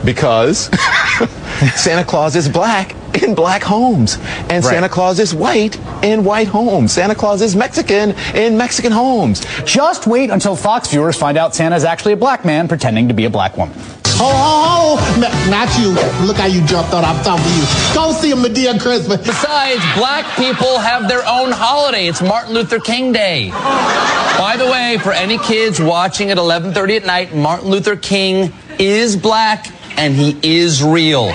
[0.04, 0.66] because
[1.76, 4.18] Santa Claus is black in black homes.
[4.50, 6.92] And Santa Claus is white in white homes.
[6.92, 9.46] Santa Claus is Mexican in Mexican homes.
[9.64, 13.26] Just wait until Fox viewers find out Santa's actually a black man pretending to be
[13.26, 13.78] a black woman.
[14.18, 15.90] Oh, oh, oh, Ma- not you.
[16.26, 17.04] Look how you jumped on.
[17.04, 17.66] I'm talking to you.
[17.94, 19.26] Go see a Madea Christmas.
[19.26, 22.08] Besides, black people have their own holiday.
[22.08, 23.50] It's Martin Luther King Day.
[23.52, 29.18] By the way, for any kids watching at 11:30 at night, Martin Luther King is
[29.18, 31.34] black and he is real.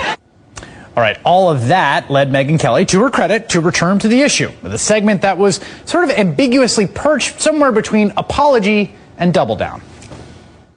[0.95, 4.21] All right, all of that led Megyn Kelly, to her credit, to return to the
[4.21, 9.55] issue with a segment that was sort of ambiguously perched somewhere between apology and double
[9.55, 9.81] down.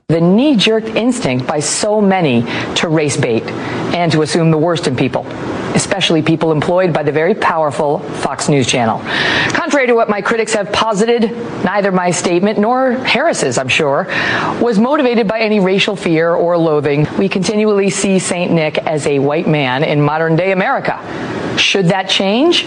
[0.09, 2.43] The knee jerk instinct by so many
[2.75, 5.27] to race bait and to assume the worst in people,
[5.75, 8.99] especially people employed by the very powerful Fox News Channel.
[9.55, 11.33] Contrary to what my critics have posited,
[11.65, 14.07] neither my statement nor Harris's, I'm sure,
[14.61, 17.09] was motivated by any racial fear or loathing.
[17.17, 18.53] We continually see St.
[18.53, 20.99] Nick as a white man in modern day America.
[21.57, 22.67] Should that change?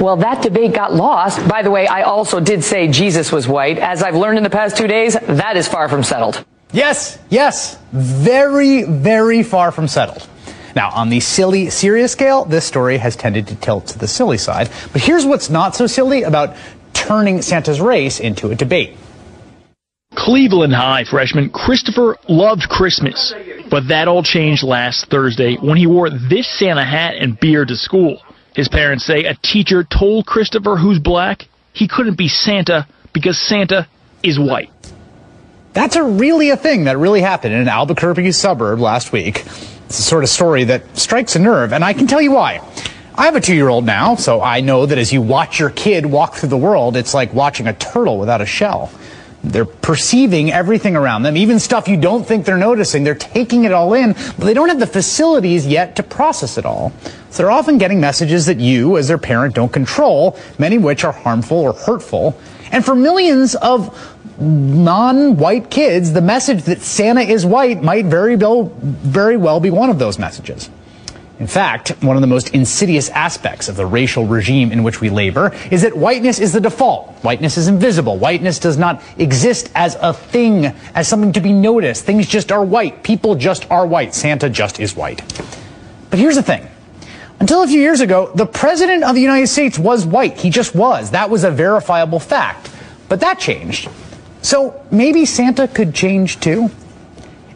[0.00, 1.46] Well, that debate got lost.
[1.46, 3.78] By the way, I also did say Jesus was white.
[3.78, 6.44] As I've learned in the past two days, that is far from settled.
[6.72, 10.26] Yes, yes, very, very far from settled.
[10.74, 14.38] Now, on the silly, serious scale, this story has tended to tilt to the silly
[14.38, 14.70] side.
[14.92, 16.56] But here's what's not so silly about
[16.94, 18.96] turning Santa's race into a debate.
[20.14, 23.34] Cleveland High freshman Christopher loved Christmas,
[23.70, 27.76] but that all changed last Thursday when he wore this Santa hat and beard to
[27.76, 28.22] school.
[28.54, 33.88] His parents say a teacher told Christopher, who's black, he couldn't be Santa because Santa
[34.22, 34.70] is white.
[35.72, 39.38] That's a really a thing that really happened in an Albuquerque suburb last week.
[39.86, 42.60] It's the sort of story that strikes a nerve, and I can tell you why.
[43.14, 45.70] I have a two year old now, so I know that as you watch your
[45.70, 48.90] kid walk through the world, it's like watching a turtle without a shell.
[49.44, 53.02] They're perceiving everything around them, even stuff you don't think they're noticing.
[53.02, 56.64] They're taking it all in, but they don't have the facilities yet to process it
[56.64, 56.92] all.
[57.30, 61.02] So they're often getting messages that you, as their parent, don't control, many of which
[61.02, 62.38] are harmful or hurtful.
[62.70, 68.64] And for millions of non-white kids, the message that Santa is white might very well,
[68.64, 70.70] very well be one of those messages.
[71.38, 75.10] In fact, one of the most insidious aspects of the racial regime in which we
[75.10, 77.10] labor is that whiteness is the default.
[77.24, 78.16] Whiteness is invisible.
[78.16, 82.04] Whiteness does not exist as a thing, as something to be noticed.
[82.04, 83.02] Things just are white.
[83.02, 84.14] People just are white.
[84.14, 85.20] Santa just is white.
[86.10, 86.68] But here's the thing.
[87.40, 90.38] Until a few years ago, the President of the United States was white.
[90.38, 91.10] He just was.
[91.10, 92.70] That was a verifiable fact.
[93.08, 93.90] But that changed.
[94.42, 96.70] So maybe Santa could change too?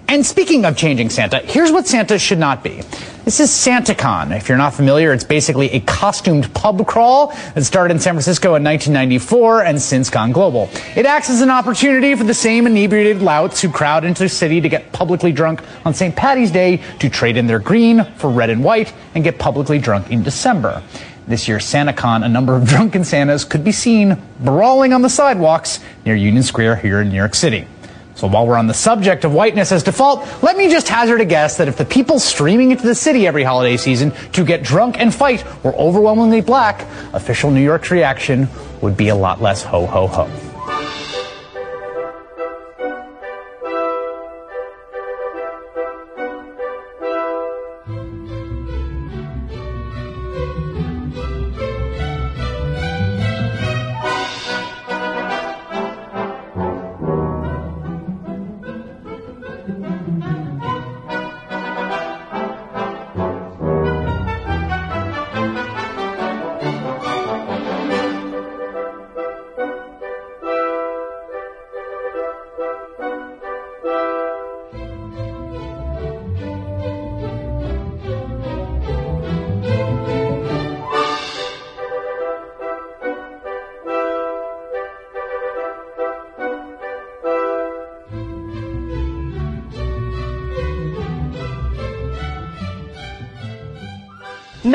[0.08, 2.80] And speaking of changing Santa, here's what Santa should not be.
[3.24, 4.36] This is SantaCon.
[4.36, 8.54] If you're not familiar, it's basically a costumed pub crawl that started in San Francisco
[8.54, 10.70] in 1994 and since gone global.
[10.94, 14.60] It acts as an opportunity for the same inebriated louts who crowd into the city
[14.60, 16.14] to get publicly drunk on St.
[16.14, 20.12] Patty's Day to trade in their green for red and white and get publicly drunk
[20.12, 20.84] in December.
[21.26, 25.80] This year's SantaCon, a number of drunken Santas could be seen brawling on the sidewalks
[26.04, 27.66] near Union Square here in New York City.
[28.14, 31.26] So while we're on the subject of whiteness as default, let me just hazard a
[31.26, 34.98] guess that if the people streaming into the city every holiday season to get drunk
[34.98, 38.48] and fight were overwhelmingly black, official New York's reaction
[38.80, 40.45] would be a lot less ho ho ho.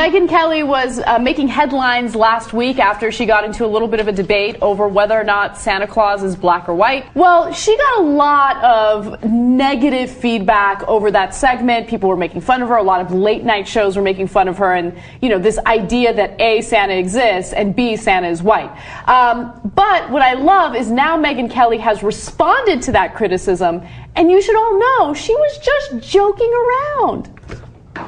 [0.01, 3.99] Megyn Kelly was uh, making headlines last week after she got into a little bit
[3.99, 7.05] of a debate over whether or not Santa Claus is black or white.
[7.15, 11.87] Well, she got a lot of negative feedback over that segment.
[11.87, 12.77] People were making fun of her.
[12.77, 14.73] A lot of late night shows were making fun of her.
[14.73, 18.71] And, you know, this idea that A, Santa exists and B, Santa is white.
[19.07, 23.87] Um, but what I love is now Megyn Kelly has responded to that criticism.
[24.15, 27.29] And you should all know she was just joking around.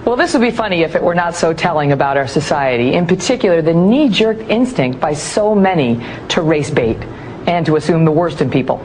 [0.06, 3.08] Well, this would be funny if it were not so telling about our society, in
[3.08, 6.98] particular the knee jerk instinct by so many to race bait
[7.48, 8.78] and to assume the worst in people,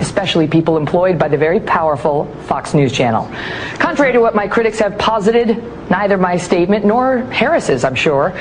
[0.00, 3.30] especially people employed by the very powerful Fox News Channel.
[3.78, 8.32] Contrary to what my critics have posited, neither my statement nor Harris's, I'm sure,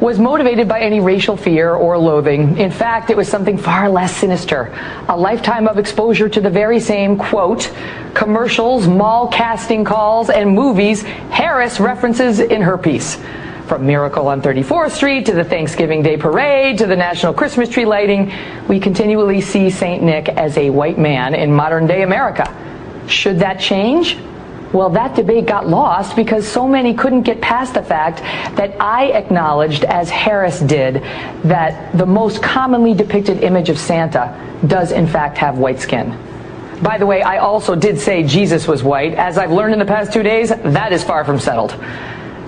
[0.00, 2.58] was motivated by any racial fear or loathing.
[2.58, 4.72] In fact, it was something far less sinister
[5.08, 7.72] a lifetime of exposure to the very same, quote,
[8.14, 13.18] commercials, mall casting calls, and movies Harris references in her piece.
[13.68, 17.84] From Miracle on 34th Street to the Thanksgiving Day Parade to the National Christmas Tree
[17.84, 18.32] lighting,
[18.66, 20.02] we continually see St.
[20.02, 22.46] Nick as a white man in modern day America.
[23.08, 24.16] Should that change?
[24.72, 28.20] Well, that debate got lost because so many couldn't get past the fact
[28.56, 31.02] that I acknowledged, as Harris did,
[31.44, 34.34] that the most commonly depicted image of Santa
[34.66, 36.18] does in fact have white skin.
[36.80, 39.12] By the way, I also did say Jesus was white.
[39.12, 41.74] As I've learned in the past two days, that is far from settled.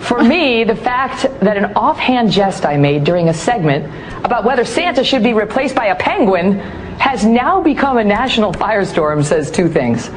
[0.01, 3.85] For me, the fact that an offhand jest I made during a segment
[4.25, 6.59] about whether Santa should be replaced by a penguin
[6.99, 10.11] has now become a national firestorm says two things.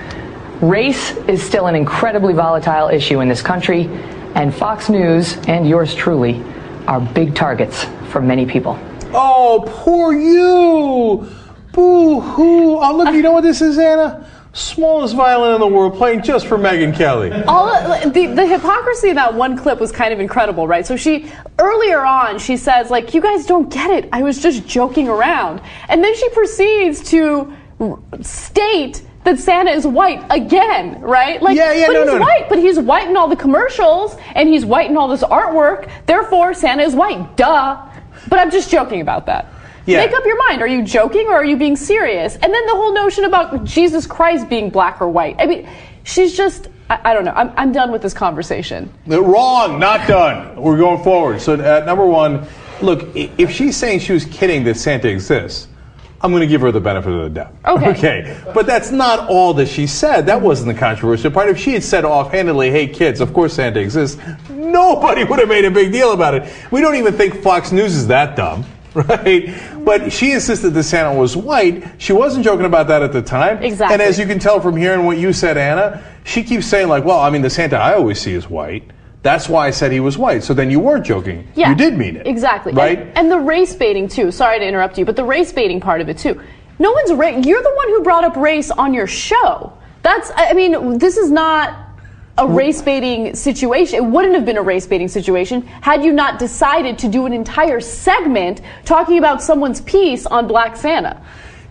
[0.62, 3.88] Race is still an incredibly volatile issue in this country,
[4.36, 6.42] and Fox News and yours truly
[6.88, 8.80] are big targets for many people.
[9.14, 11.30] Oh, poor you!
[11.72, 12.78] Boo hoo!
[12.78, 14.30] Oh, look, you know what this is, Anna?
[14.56, 17.32] Smallest violin in the world, playing just for Megyn Kelly.
[17.48, 17.66] All
[18.12, 20.86] the, the hypocrisy in that one clip was kind of incredible, right?
[20.86, 24.10] So she earlier on she says like, "You guys don't get it.
[24.14, 27.52] I was just joking around," and then she proceeds to
[28.22, 31.42] state that Santa is white again, right?
[31.42, 32.22] Like, Yeah, yeah, but no, he's no, no.
[32.24, 35.90] white, but he's white in all the commercials and he's white in all this artwork.
[36.06, 37.38] Therefore, Santa is white.
[37.38, 37.82] Duh.
[38.28, 39.53] But I'm just joking about that.
[39.86, 40.06] Yeah.
[40.06, 40.62] Make up your mind.
[40.62, 42.36] Are you joking or are you being serious?
[42.36, 45.36] And then the whole notion about Jesus Christ being black or white.
[45.40, 45.68] I mean,
[46.04, 46.70] she's just.
[46.90, 47.34] I, I don't know.
[47.34, 48.92] I'm, I'm done with this conversation.
[49.10, 50.56] Uh, Wrong, not done.
[50.62, 51.42] We're going forward.
[51.42, 52.48] So, uh, number one,
[52.82, 55.68] look, if she's saying she was kidding that Santa exists,
[56.22, 57.54] I'm going to give her the benefit of the doubt.
[57.66, 57.90] Okay.
[57.94, 58.42] Okay.
[58.54, 60.26] But that's not all that she said.
[60.26, 61.50] That wasn't the controversial part.
[61.50, 64.20] If she had said offhandedly, hey, kids, of course Santa exists,
[64.50, 66.52] nobody would have made a big deal about it.
[66.72, 68.66] We don't even think Fox News is that dumb.
[68.96, 69.50] Right?
[69.84, 72.02] But she insisted that Santa was white.
[72.02, 73.62] She wasn't joking about that at the time.
[73.62, 73.94] Exactly.
[73.94, 77.04] And as you can tell from hearing what you said, Anna, she keeps saying, like,
[77.04, 78.90] well, I mean, the Santa I always see is white.
[79.24, 80.44] That's why I said he was white.
[80.44, 81.48] So then you weren't joking.
[81.56, 81.70] Yeah.
[81.70, 82.28] You did mean it.
[82.28, 82.74] Exactly.
[82.74, 83.00] Right?
[83.00, 84.32] And, and the race baiting too.
[84.32, 86.42] Sorry to interrupt you, but the race baiting part of it too.
[86.80, 89.72] No one's ra- you're the one who brought up race on your show.
[90.02, 91.83] That's I I mean, this is not
[92.38, 93.96] a race baiting situation.
[93.96, 97.34] It wouldn't have been a race baiting situation had you not decided to do an
[97.34, 101.22] entire segment talking about someone's piece on Black Santa.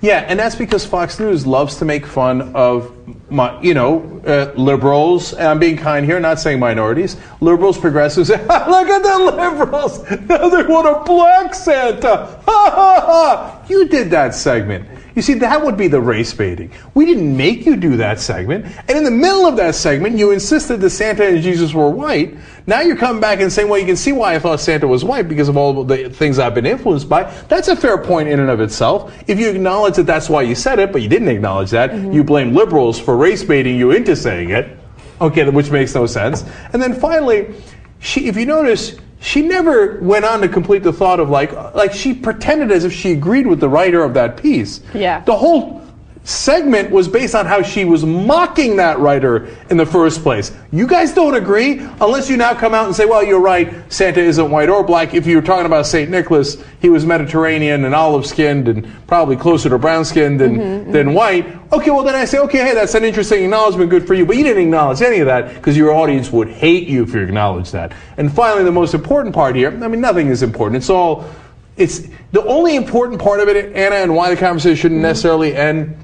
[0.03, 2.93] Yeah, and that's because Fox News loves to make fun of,
[3.31, 5.33] my, you know, uh, liberals.
[5.33, 7.17] And I'm being kind here, not saying minorities.
[7.41, 8.29] Liberals, progressives.
[8.31, 10.03] Look at the liberals.
[10.29, 12.41] Now they want a black Santa.
[12.53, 13.65] Ha ha ha.
[13.69, 14.87] You did that segment.
[15.15, 16.71] You see, that would be the race baiting.
[16.95, 18.67] We didn't make you do that segment.
[18.89, 22.37] And in the middle of that segment, you insisted that Santa and Jesus were white.
[22.67, 25.05] Now you're coming back and saying, well, you can see why I thought Santa was
[25.05, 27.25] white because of all the things I've been influenced by.
[27.49, 29.15] That's a fair point in and of itself.
[29.27, 32.13] If you acknowledge that that's why you said it, but you didn't acknowledge that, mm-hmm.
[32.13, 34.79] you blame liberals for race baiting you into saying it.
[35.21, 36.45] Okay, which makes no sense.
[36.73, 37.55] And then finally,
[38.01, 41.93] she, if you notice, she never went on to complete the thought of like, like
[41.93, 44.81] she pretended as if she agreed with the writer of that piece.
[44.93, 45.21] Yeah.
[45.21, 45.82] The whole
[46.25, 50.53] segment was based on how she was mocking that writer in the first place.
[50.71, 54.21] You guys don't agree unless you now come out and say, well, you're right, Santa
[54.21, 55.15] isn't white or black.
[55.15, 56.09] If you were talking about St.
[56.11, 60.63] Nicholas, he was Mediterranean and olive skinned and probably closer to brown skinned than, mm-hmm,
[60.63, 60.93] mm-hmm.
[60.93, 61.47] than white.
[61.73, 64.25] Okay, well, then I say, okay, hey, that's an interesting acknowledgement, good for you.
[64.25, 67.21] But you didn't acknowledge any of that because your audience would hate you if you
[67.21, 67.93] acknowledged that.
[68.17, 70.77] And finally, the most important part here I mean, nothing is important.
[70.77, 71.29] It's all.
[71.75, 75.09] It's the only important part of it, Anna, and why the conversation shouldn't mm-hmm.
[75.09, 75.97] necessarily end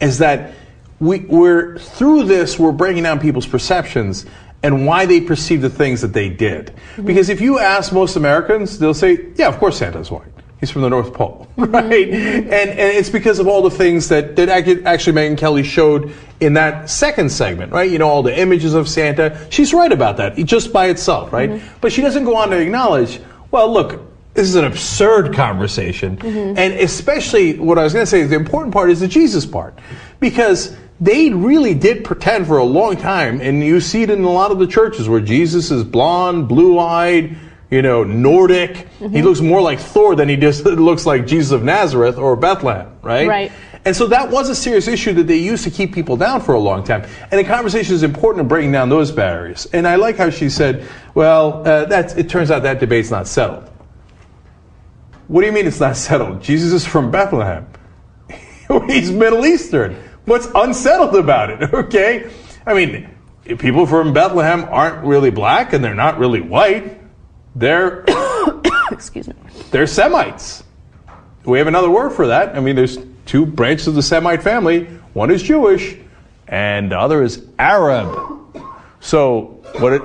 [0.00, 0.54] is that
[1.00, 4.26] we, we're through this we're breaking down people's perceptions
[4.62, 6.66] and why they perceive the things that they did.
[6.66, 7.06] Mm-hmm.
[7.06, 10.26] Because if you ask most americans they'll say yeah of course santa's white.
[10.60, 11.46] He's from the north pole.
[11.58, 11.74] Mm-hmm.
[11.74, 12.08] Right?
[12.08, 16.54] And, and it's because of all the things that, that actually Megyn Kelly showed in
[16.54, 17.90] that second segment right?
[17.90, 19.46] You know all the images of santa.
[19.50, 21.50] She's right about that just by itself right?
[21.50, 21.78] Mm-hmm.
[21.80, 23.20] But she doesn't go on to acknowledge
[23.50, 24.07] well look
[24.38, 26.16] this is an absurd conversation.
[26.56, 29.44] And especially what I was going to say is the important part is the Jesus
[29.44, 29.76] part.
[30.20, 34.30] Because they really did pretend for a long time, and you see it in a
[34.30, 37.36] lot of the churches where Jesus is blonde, blue eyed,
[37.68, 38.86] you know, Nordic.
[39.00, 42.96] He looks more like Thor than he just looks like Jesus of Nazareth or Bethlehem,
[43.02, 43.26] right?
[43.26, 43.52] Right.
[43.84, 46.54] And so that was a serious issue that they used to keep people down for
[46.54, 47.08] a long time.
[47.32, 49.66] And the conversation is important in breaking down those barriers.
[49.72, 53.26] And I like how she said, well, uh, that's, it turns out that debate's not
[53.26, 53.67] settled.
[55.28, 56.42] What do you mean it's not settled?
[56.42, 57.66] Jesus is from Bethlehem.
[58.86, 59.94] He's Middle Eastern.
[60.24, 61.72] What's unsettled about it?
[61.74, 62.30] Okay?
[62.66, 63.08] I mean,
[63.58, 67.00] people from Bethlehem aren't really black and they're not really white.
[67.54, 68.04] They're
[68.90, 69.34] Excuse me.
[69.70, 70.64] they're Semites.
[71.44, 72.56] We have another word for that.
[72.56, 74.84] I mean, there's two branches of the Semite family.
[75.14, 75.96] One is Jewish,
[76.46, 78.64] and the other is Arab.
[79.00, 80.00] So, what it,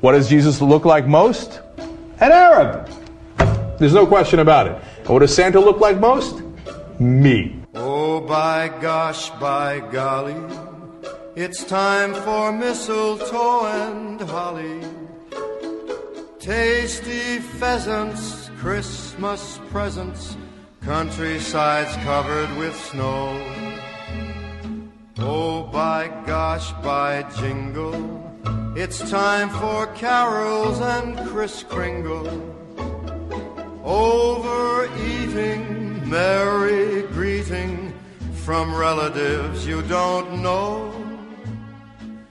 [0.00, 1.60] what does Jesus look like most?
[2.18, 2.90] An Arab.
[3.80, 4.76] There's no question about it.
[5.08, 6.42] What does Santa look like most?
[6.98, 7.64] Me.
[7.74, 10.36] Oh, by gosh, by golly,
[11.34, 14.82] it's time for mistletoe and holly.
[16.38, 20.36] Tasty pheasants, Christmas presents,
[20.82, 23.32] countrysides covered with snow.
[25.20, 27.96] Oh, by gosh, by jingle,
[28.76, 32.59] it's time for carols and Kris Kringle.
[33.90, 35.58] Overeating,
[36.08, 37.92] merry greeting
[38.44, 40.94] from relatives you don't know.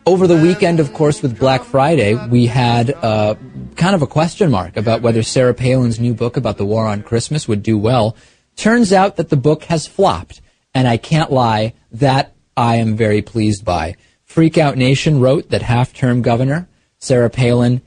[0.06, 3.36] Over the weekend, of course, with Black Friday, we had uh,
[3.76, 7.04] kind of a question mark about whether Sarah Palin's new book about the war on
[7.04, 8.16] Christmas would do well.
[8.56, 10.40] Turns out that the book has flopped,
[10.74, 13.98] and I can't lie, that I am very pleased by.
[14.26, 17.82] Freakout Nation wrote that half-term governor Sarah Palin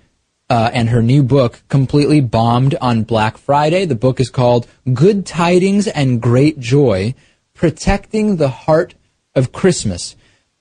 [0.53, 3.87] uh, and her new book completely bombed on Black Friday.
[3.87, 7.15] The book is called Good Tidings and Great Joy
[7.55, 8.95] Protecting the Heart
[9.35, 10.15] of Christmas.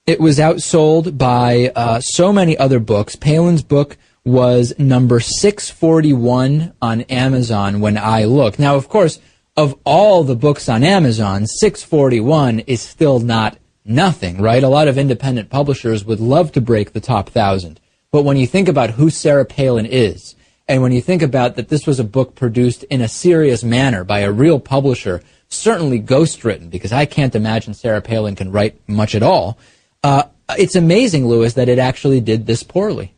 [0.08, 3.18] It was outsold by uh, so many other books.
[3.18, 8.60] Palin's book was number 641 on Amazon when I looked.
[8.60, 9.20] Now, of course,
[9.58, 14.64] of all the books on Amazon, 641 is still not nothing, right?
[14.64, 17.81] A lot of independent publishers would love to break the top thousand.
[18.12, 20.36] But when you think about who Sarah Palin is,
[20.68, 24.04] and when you think about that this was a book produced in a serious manner
[24.04, 29.16] by a real publisher, certainly ghostwritten, because I can't imagine Sarah Palin can write much
[29.16, 29.58] at all.
[30.04, 30.24] Uh,
[30.58, 33.14] it's amazing, Lewis, that it actually did this poorly.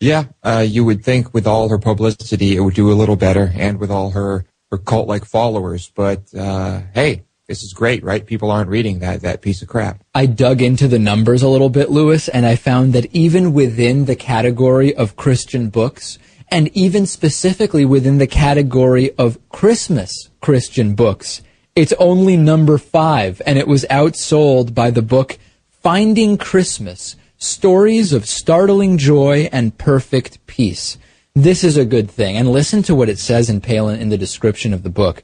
[0.00, 3.52] Yeah, uh, you would think with all her publicity, it would do a little better,
[3.54, 5.92] and with all her her cult like followers.
[5.94, 8.24] But uh, hey, this is great, right?
[8.24, 10.02] People aren't reading that that piece of crap.
[10.14, 14.04] I dug into the numbers a little bit, Lewis, and I found that even within
[14.04, 16.18] the category of Christian books,
[16.50, 21.42] and even specifically within the category of Christmas Christian books,
[21.74, 25.38] it's only number five, and it was outsold by the book
[25.68, 30.96] Finding Christmas Stories of Startling Joy and Perfect Peace.
[31.34, 32.36] This is a good thing.
[32.36, 35.22] And listen to what it says in Palin in the description of the book.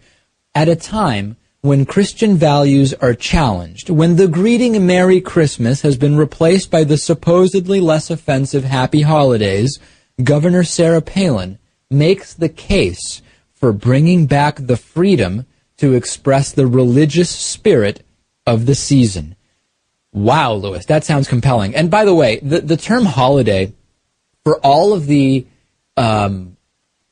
[0.54, 1.36] At a time
[1.68, 6.96] when Christian values are challenged, when the greeting Merry Christmas has been replaced by the
[6.96, 9.78] supposedly less offensive Happy Holidays,
[10.24, 11.58] Governor Sarah Palin
[11.90, 13.20] makes the case
[13.52, 15.44] for bringing back the freedom
[15.76, 18.02] to express the religious spirit
[18.46, 19.36] of the season.
[20.10, 21.76] Wow, Lewis, that sounds compelling.
[21.76, 23.74] And by the way, the, the term holiday,
[24.42, 25.46] for all of the,
[25.98, 26.56] um,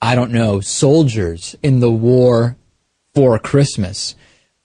[0.00, 2.56] I don't know, soldiers in the war
[3.14, 4.16] for Christmas,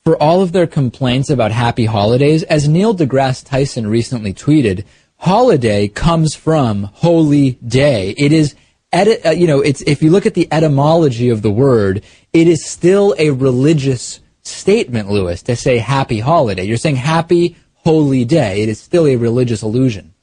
[0.03, 4.83] for all of their complaints about happy holidays, as Neil deGrasse Tyson recently tweeted,
[5.17, 8.15] holiday comes from holy day.
[8.17, 8.55] It is,
[8.91, 12.65] uh, you know, it's, if you look at the etymology of the word, it is
[12.65, 16.63] still a religious statement, Lewis, to say happy holiday.
[16.63, 18.63] You're saying happy holy day.
[18.63, 20.13] It is still a religious illusion.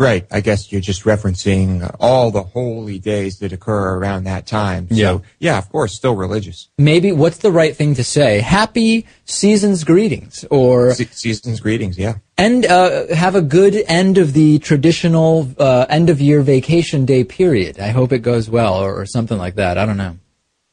[0.00, 0.26] Right.
[0.30, 4.88] I guess you're just referencing all the holy days that occur around that time.
[4.88, 5.18] So, Yeah.
[5.38, 6.68] yeah, of course, still religious.
[6.78, 8.40] Maybe what's the right thing to say?
[8.40, 11.98] Happy season's greetings, or Se- season's greetings.
[11.98, 12.14] Yeah.
[12.38, 17.22] and uh, have a good end of the traditional uh, end of year vacation day
[17.22, 17.78] period.
[17.78, 19.76] I hope it goes well, or, or something like that.
[19.76, 20.16] I don't know.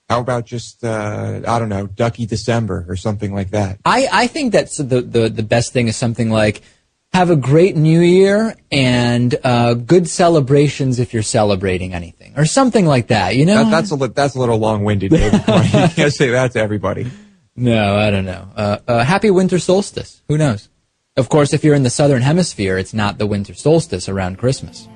[0.09, 3.80] How about just uh, I don't know, Ducky December or something like that?
[3.84, 6.61] I, I think that's the, the the best thing is something like
[7.18, 12.86] have a great New Year and uh, good celebrations if you're celebrating anything, or something
[12.86, 13.36] like that.
[13.36, 15.09] You know, That, that's a li- that's a little long-winded.
[15.09, 15.34] David.
[15.47, 17.09] you can't say that to everybody.
[17.55, 18.47] No, I don't know.
[18.55, 20.22] Uh, uh, happy winter solstice.
[20.28, 20.70] Who knows?
[21.15, 24.88] Of course, if you're in the southern hemisphere, it's not the winter solstice around Christmas.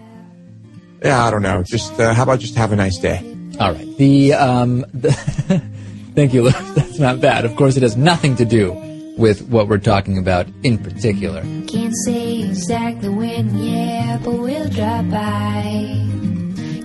[1.04, 1.64] Yeah, I don't know.
[1.64, 3.18] Just uh, how about just have a nice day?
[3.60, 3.98] All right.
[3.98, 5.12] The um, the
[6.14, 6.74] thank you, Lewis.
[6.76, 7.46] That's not bad.
[7.46, 11.42] Of course, it has nothing to do with what we're talking about in particular.
[11.68, 15.64] Can't say exactly when, yeah, but we'll drop by.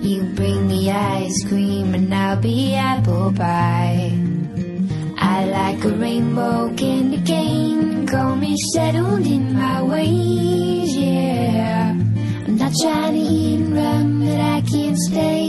[0.01, 4.11] You bring the ice cream and I'll be apple pie.
[5.17, 11.89] I like a rainbow candy cane, call me settled in my ways, yeah.
[11.91, 15.47] I'm not trying to eat and run, but I can't stay.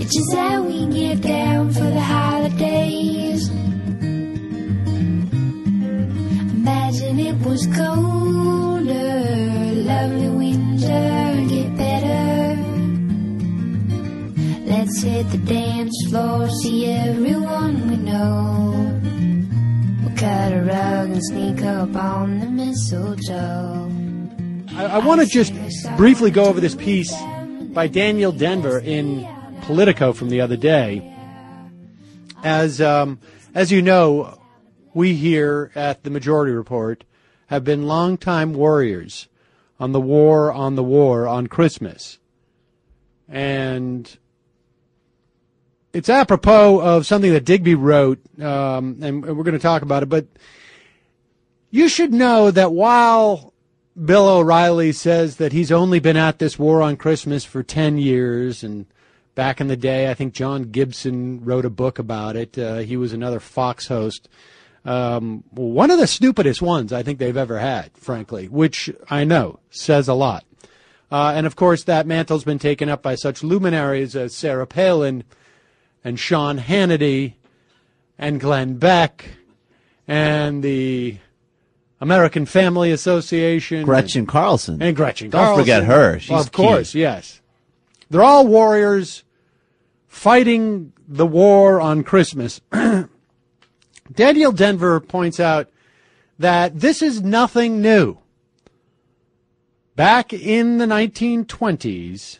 [0.00, 3.50] It's just how we get down for the holidays.
[6.66, 8.90] Imagine it was colder,
[9.86, 12.60] lovely winter, get better.
[14.66, 19.00] Let's hit the dance floor, see everyone we know.
[20.02, 23.88] We'll cut a rug and sneak up on the mistletoe.
[24.76, 25.54] I, I want to just
[25.96, 27.14] briefly go over this piece
[27.74, 29.24] by Daniel Denvir in
[29.62, 31.14] Politico from the other day.
[32.42, 33.20] As um,
[33.54, 34.36] as you know,
[34.96, 37.04] we here at the Majority Report
[37.48, 39.28] have been longtime warriors
[39.78, 42.18] on the war on the war on Christmas,
[43.28, 44.18] and
[45.92, 50.08] it's apropos of something that Digby wrote, um, and we're going to talk about it.
[50.08, 50.26] But
[51.70, 53.52] you should know that while
[54.02, 58.62] Bill O'Reilly says that he's only been at this war on Christmas for 10 years.
[58.62, 58.84] And
[59.34, 62.58] back in the day, I think John Gibson wrote a book about it.
[62.58, 64.28] Uh, he was another Fox host.
[64.86, 69.58] Um, one of the stupidest ones I think they've ever had, frankly, which I know
[69.68, 70.44] says a lot.
[71.10, 75.24] Uh, and of course, that mantle's been taken up by such luminaries as Sarah Palin
[76.04, 77.34] and Sean Hannity
[78.16, 79.24] and Glenn Beck
[80.06, 81.18] and the
[82.00, 83.84] American Family Association.
[83.84, 84.80] Gretchen Carlson.
[84.80, 85.62] And Gretchen Don't Carlson.
[85.64, 86.18] forget her.
[86.20, 86.62] She's of key.
[86.62, 87.40] course, yes.
[88.08, 89.24] They're all warriors
[90.06, 92.60] fighting the war on Christmas.
[94.12, 95.68] Daniel Denvir points out
[96.38, 98.18] that this is nothing new.
[99.94, 102.38] Back in the 1920s,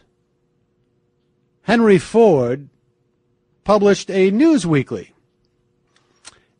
[1.62, 2.68] Henry Ford
[3.64, 5.14] published a news weekly.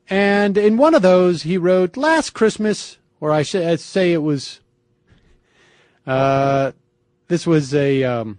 [0.08, 4.60] And in one of those, he wrote, Last Christmas, or I should say it was,
[6.06, 6.72] uh,
[7.28, 8.38] this was a, um,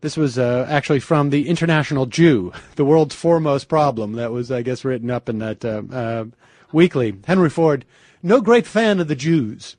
[0.00, 4.12] This was uh, actually from the International Jew, the world's foremost problem.
[4.12, 6.24] That was, I guess, written up in that uh, uh,
[6.72, 7.16] weekly.
[7.26, 7.84] Henry Ford,
[8.22, 9.76] no great fan of the Jews.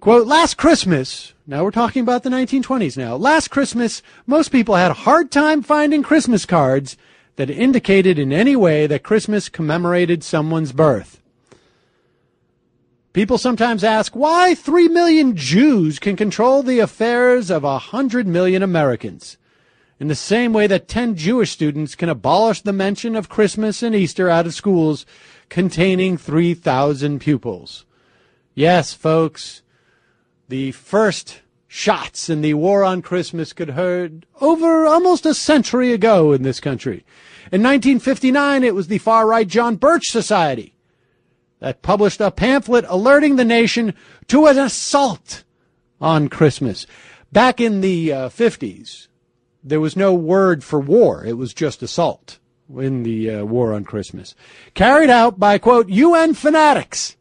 [0.00, 3.16] Quote, last Christmas, now we're talking about the 1920s now.
[3.16, 6.96] Last Christmas, most people had a hard time finding Christmas cards
[7.36, 11.19] that indicated in any way that Christmas commemorated someone's birth.
[13.12, 18.62] People sometimes ask why three million Jews can control the affairs of a hundred million
[18.62, 19.36] Americans.
[19.98, 23.96] In the same way that ten Jewish students can abolish the mention of Christmas and
[23.96, 25.06] Easter out of schools
[25.48, 27.84] containing 3,000 pupils.
[28.54, 29.62] Yes, folks,
[30.48, 36.30] the first shots in the war on Christmas could heard over almost a century ago
[36.30, 37.04] in this country.
[37.50, 40.74] In 1959, it was the far-right John Birch Society
[41.60, 43.94] that published a pamphlet alerting the nation
[44.28, 45.44] to an assault
[46.00, 46.86] on Christmas.
[47.32, 49.06] Back in the uh, 50s,
[49.62, 51.24] there was no word for war.
[51.24, 52.38] It was just assault
[52.78, 54.34] in the uh, war on Christmas.
[54.74, 57.16] Carried out by, quote, UN fanatics.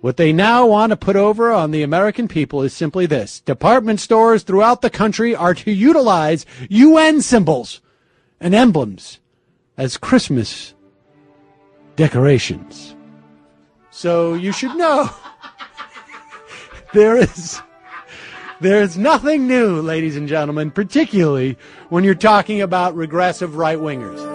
[0.00, 3.40] What they now want to put over on the American people is simply this.
[3.40, 7.80] Department stores throughout the country are to utilize UN symbols
[8.38, 9.18] and emblems
[9.78, 10.74] as Christmas
[11.96, 12.94] decorations.
[13.94, 15.08] So you should know
[16.92, 17.62] there is
[18.60, 21.56] there's nothing new, ladies and gentlemen, particularly
[21.90, 24.33] when you're talking about regressive right wingers.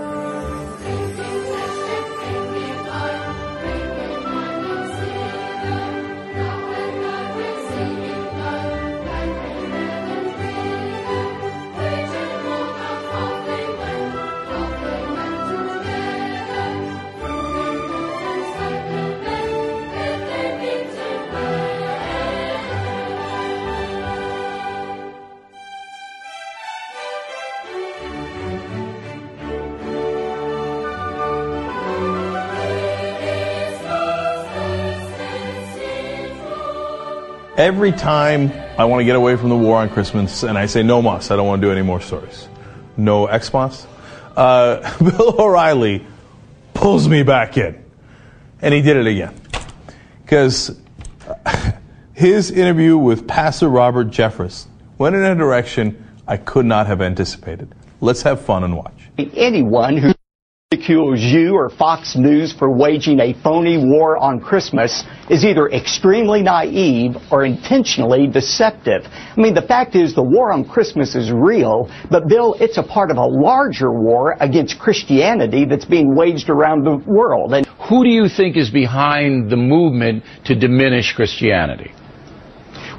[37.69, 40.81] Every time I want to get away from the war on Christmas, and I say
[40.81, 42.47] no mas, I don't want to do any more stories.
[42.97, 43.85] No Xmas.
[44.35, 46.03] Uh, Bill O'Reilly
[46.73, 47.79] pulls me back in,
[48.63, 49.39] and he did it again
[50.23, 50.81] because
[52.15, 54.65] his interview with Pastor Robert Jeffress
[54.97, 57.75] went in a direction I could not have anticipated.
[58.01, 58.99] Let's have fun and watch.
[59.19, 60.15] Anyone who
[60.89, 66.41] ridicules you or Fox News for waging a phony war on Christmas is either extremely
[66.41, 69.03] naive or intentionally deceptive.
[69.05, 72.83] I mean, the fact is the war on Christmas is real, but Bill, it's a
[72.83, 77.53] part of a larger war against Christianity that's being waged around the world.
[77.53, 81.91] And who do you think is behind the movement to diminish Christianity?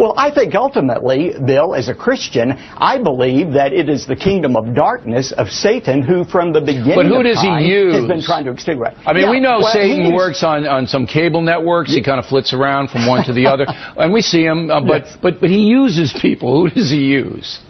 [0.00, 4.56] Well, I think ultimately, Bill, as a Christian, I believe that it is the kingdom
[4.56, 7.96] of darkness of Satan who from the beginning But who does he use?
[7.96, 8.94] has been trying to extinguish.
[9.04, 11.92] I mean, Yeah, we know well, Satan works on, on some cable networks.
[11.92, 14.70] He kind of flits around from one to the other, and we see him.
[14.70, 16.48] Uh, but but but he uses people.
[16.62, 17.60] Who does he use?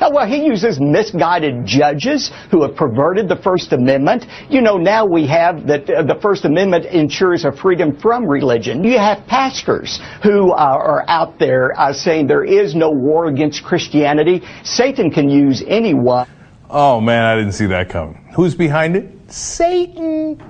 [0.00, 4.26] Oh, well, he uses misguided judges who have perverted the First Amendment.
[4.50, 8.84] You know, now we have that uh, the First Amendment ensures a freedom from religion.
[8.84, 13.64] You have pastors who uh, are out there uh, saying there is no war against
[13.64, 14.42] Christianity.
[14.64, 16.28] Satan can use anyone.
[16.68, 18.32] Oh man, I didn't see that coming.
[18.34, 19.32] Who's behind it?
[19.32, 20.42] Satan.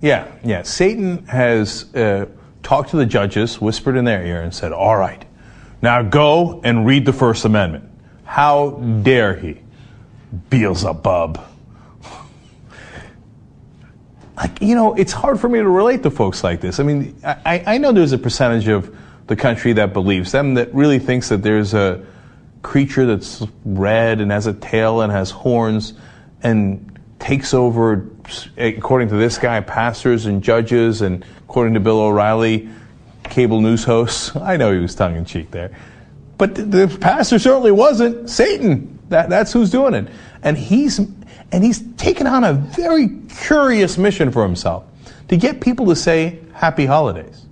[0.00, 0.62] Yeah, yeah.
[0.62, 2.26] Satan has uh,
[2.62, 5.24] talked to the judges, whispered in their ear, and said, All right,
[5.82, 7.88] now go and read the First Amendment.
[8.24, 8.70] How
[9.02, 9.60] dare he?
[10.50, 11.46] Beelzebub.
[14.36, 16.80] Like, you know, it's hard for me to relate to folks like this.
[16.80, 20.74] I mean, I, I know there's a percentage of the country that believes them, that
[20.74, 22.04] really thinks that there's a
[22.62, 25.94] creature that's red and has a tail and has horns
[26.42, 28.08] and takes over,
[28.56, 32.68] according to this guy, pastors and judges, and according to Bill O'Reilly,
[33.30, 34.34] cable news hosts.
[34.36, 35.76] I know he was tongue in cheek there.
[36.36, 38.28] But the, pastor certainly wasn't.
[38.28, 38.98] Satan.
[39.08, 40.08] That, that's who's doing it.
[40.42, 44.84] And he's, and he's taken on a very curious mission for himself
[45.28, 47.46] to get people to say happy holidays.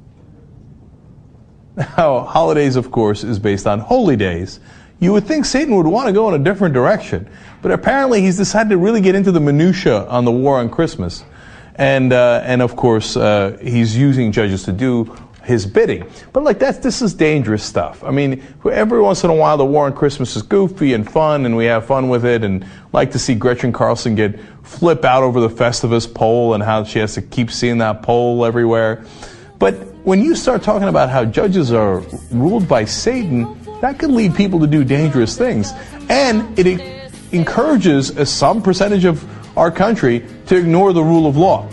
[1.97, 4.59] Now, holidays, of course, is based on holy days.
[4.99, 7.29] You would think Satan would want to go in a different direction,
[7.63, 11.23] but apparently he's decided to really get into the minutia on the war on Christmas,
[11.77, 15.17] and uh, and of course uh, he's using judges to do
[15.49, 16.09] his bidding.
[16.33, 18.05] But like that's this is dangerous stuff.
[18.05, 21.47] I mean, every once in a while the war on Christmas is goofy and fun,
[21.47, 25.23] and we have fun with it, and like to see Gretchen Carlson get flip out
[25.23, 29.05] over the Festivus pole and how she has to keep seeing that pole everywhere.
[29.59, 29.75] But
[30.05, 34.61] when you start talking about how judges are ruled by Satan, that could lead people
[34.61, 35.73] to do dangerous things.
[36.09, 36.81] And it
[37.33, 39.25] encourages a, some percentage of
[39.59, 41.67] our country to ignore the rule of law.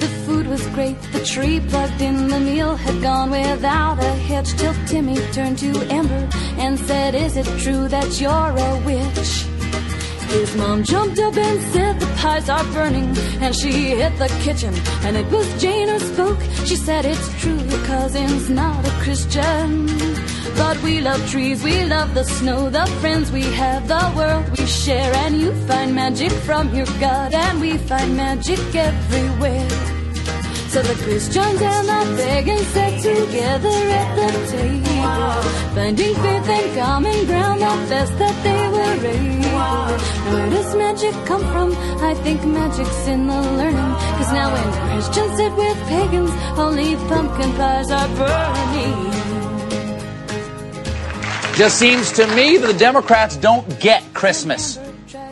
[0.00, 4.50] The food was great, the tree plugged in, the meal had gone without a hitch
[4.56, 9.44] till Timmy turned to Amber and said, Is it true that you're a witch?
[10.32, 14.72] His mom jumped up and said the pies are burning and she hit the kitchen
[15.04, 16.40] and it was Jane who spoke.
[16.64, 19.86] She said it's true your cousin's not a Christian.
[20.56, 24.64] But we love trees, we love the snow, the friends we have, the world we
[24.66, 29.99] share and you find magic from your God and we find magic everywhere.
[30.70, 35.42] So the Christians and the pagans sat together at the table,
[35.74, 39.50] finding faith and common ground, the best that they were able.
[40.32, 41.74] Where does magic come from?
[42.04, 43.92] I think magic's in the learning.
[44.14, 49.10] Cause now when Christians sit with pagans, only pumpkin pies are burning.
[51.56, 54.78] Just seems to me that the Democrats don't get Christmas.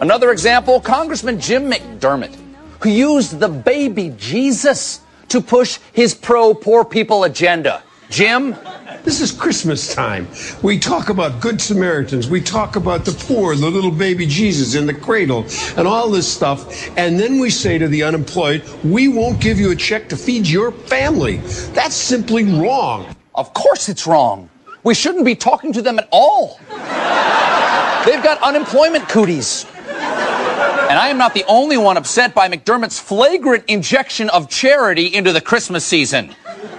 [0.00, 2.36] Another example Congressman Jim McDermott,
[2.80, 7.82] who used the baby Jesus to push his pro poor people agenda.
[8.10, 8.56] Jim?
[9.04, 10.26] This is Christmas time.
[10.62, 12.28] We talk about good Samaritans.
[12.28, 16.30] We talk about the poor, the little baby Jesus in the cradle, and all this
[16.30, 16.90] stuff.
[16.98, 20.46] And then we say to the unemployed, we won't give you a check to feed
[20.46, 21.36] your family.
[21.72, 23.14] That's simply wrong.
[23.34, 24.50] Of course it's wrong.
[24.84, 26.58] We shouldn't be talking to them at all.
[26.68, 29.66] They've got unemployment cooties.
[30.88, 35.34] And I am not the only one upset by McDermott's flagrant injection of charity into
[35.34, 36.34] the Christmas season.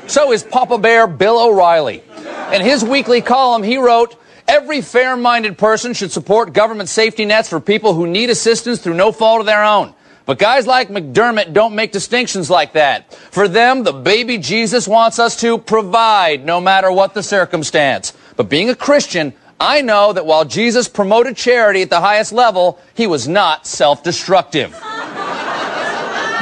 [0.07, 2.03] So is Papa Bear Bill O'Reilly.
[2.51, 7.49] In his weekly column, he wrote, Every fair minded person should support government safety nets
[7.49, 9.93] for people who need assistance through no fault of their own.
[10.25, 13.13] But guys like McDermott don't make distinctions like that.
[13.13, 18.13] For them, the baby Jesus wants us to provide no matter what the circumstance.
[18.35, 22.79] But being a Christian, I know that while Jesus promoted charity at the highest level,
[22.93, 24.71] he was not self destructive.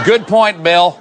[0.05, 0.99] Good point, Bill.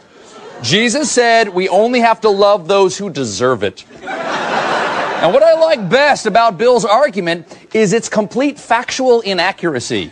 [0.63, 3.85] Jesus said we only have to love those who deserve it.
[4.03, 10.11] And what I like best about Bill's argument is its complete factual inaccuracy.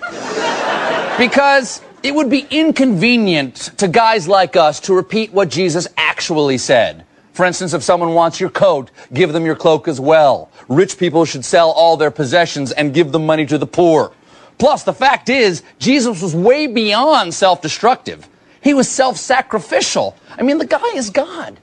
[1.18, 7.06] Because it would be inconvenient to guys like us to repeat what Jesus actually said.
[7.34, 10.50] For instance, if someone wants your coat, give them your cloak as well.
[10.68, 14.12] Rich people should sell all their possessions and give the money to the poor.
[14.56, 18.28] Plus, the fact is, Jesus was way beyond self-destructive.
[18.62, 20.16] He was self-sacrificial.
[20.38, 21.58] I mean, the guy is God.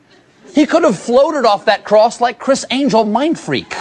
[0.54, 3.74] He could have floated off that cross like Criss Angel Mindfreak.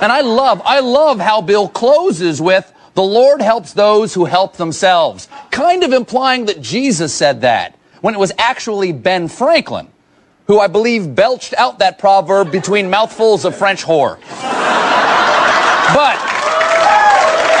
[0.00, 4.56] And I love, I love how Bill closes with, the Lord helps those who help
[4.56, 5.28] themselves.
[5.50, 9.88] Kind of implying that Jesus said that, when it was actually Ben Franklin,
[10.46, 14.18] who I believe belched out that proverb between mouthfuls of French whore.
[15.92, 16.16] But,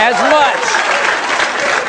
[0.00, 0.56] as much,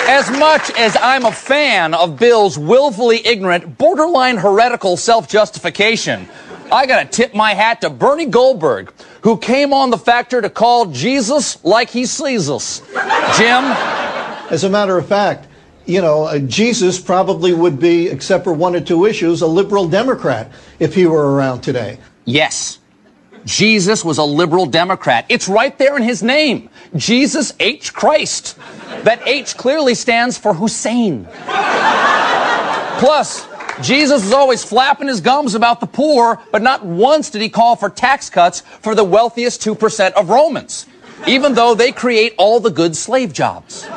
[0.10, 6.28] as much as I'm a fan of Bill's willfully ignorant, borderline heretical self-justification,
[6.72, 10.86] I gotta tip my hat to Bernie Goldberg, who came on the factor to call
[10.86, 12.82] Jesus like he sees us.
[13.38, 13.66] Jim?
[14.50, 15.48] As a matter of fact,
[15.86, 19.88] you know, uh, Jesus probably would be, except for one or two issues, a liberal
[19.88, 22.00] Democrat if he were around today.
[22.26, 22.80] Yes.
[23.46, 25.26] Jesus was a liberal Democrat.
[25.28, 26.70] It's right there in his name.
[26.96, 27.94] Jesus H.
[27.94, 28.58] Christ.
[29.04, 31.28] That H clearly stands for Hussein.
[33.00, 33.48] Plus,
[33.82, 37.76] Jesus was always flapping his gums about the poor, but not once did he call
[37.76, 40.86] for tax cuts for the wealthiest 2% of Romans,
[41.26, 43.88] even though they create all the good slave jobs.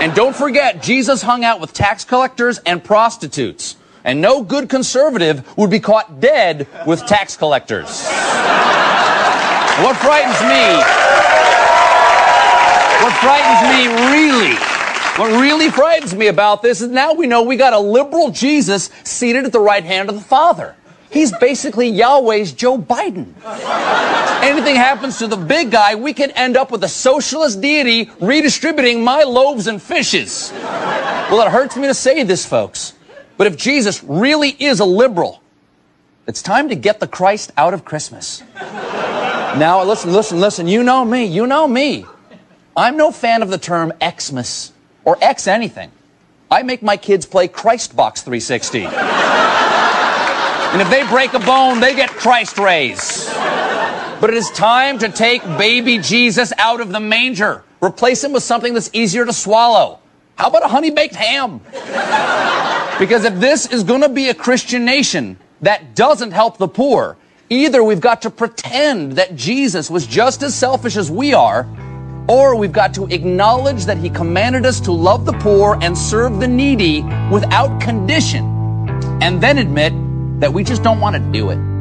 [0.00, 3.76] And don't forget, Jesus hung out with tax collectors and prostitutes.
[4.04, 8.06] And no good conservative would be caught dead with tax collectors.
[9.82, 10.76] What frightens me,
[13.02, 14.54] what frightens me really,
[15.16, 18.90] what really frightens me about this is now we know we got a liberal Jesus
[19.02, 20.76] seated at the right hand of the Father.
[21.10, 23.32] He's basically Yahweh's Joe Biden.
[24.42, 29.02] Anything happens to the big guy, we could end up with a socialist deity redistributing
[29.02, 30.52] my loaves and fishes.
[30.52, 32.94] Well, it hurts me to say this, folks.
[33.36, 35.42] But if Jesus really is a liberal,
[36.26, 38.42] it's time to get the Christ out of Christmas.
[38.54, 40.68] Now, listen, listen, listen.
[40.68, 41.24] You know me.
[41.24, 42.04] You know me.
[42.76, 44.72] I'm no fan of the term Xmas
[45.04, 45.90] or X anything.
[46.50, 48.86] I make my kids play Christbox 360.
[50.72, 53.28] And if they break a bone, they get Christ rays.
[54.20, 57.64] But it is time to take baby Jesus out of the manger.
[57.82, 60.00] Replace him with something that's easier to swallow.
[60.36, 61.60] How about a honey baked ham?
[62.98, 67.16] Because if this is going to be a Christian nation that doesn't help the poor,
[67.48, 71.64] Either we've got to pretend that Jesus was just as selfish as we are,
[72.28, 76.40] or we've got to acknowledge that he commanded us to love the poor and serve
[76.40, 78.44] the needy without condition,
[79.22, 79.92] and then admit
[80.40, 81.75] that we just don't want to do it.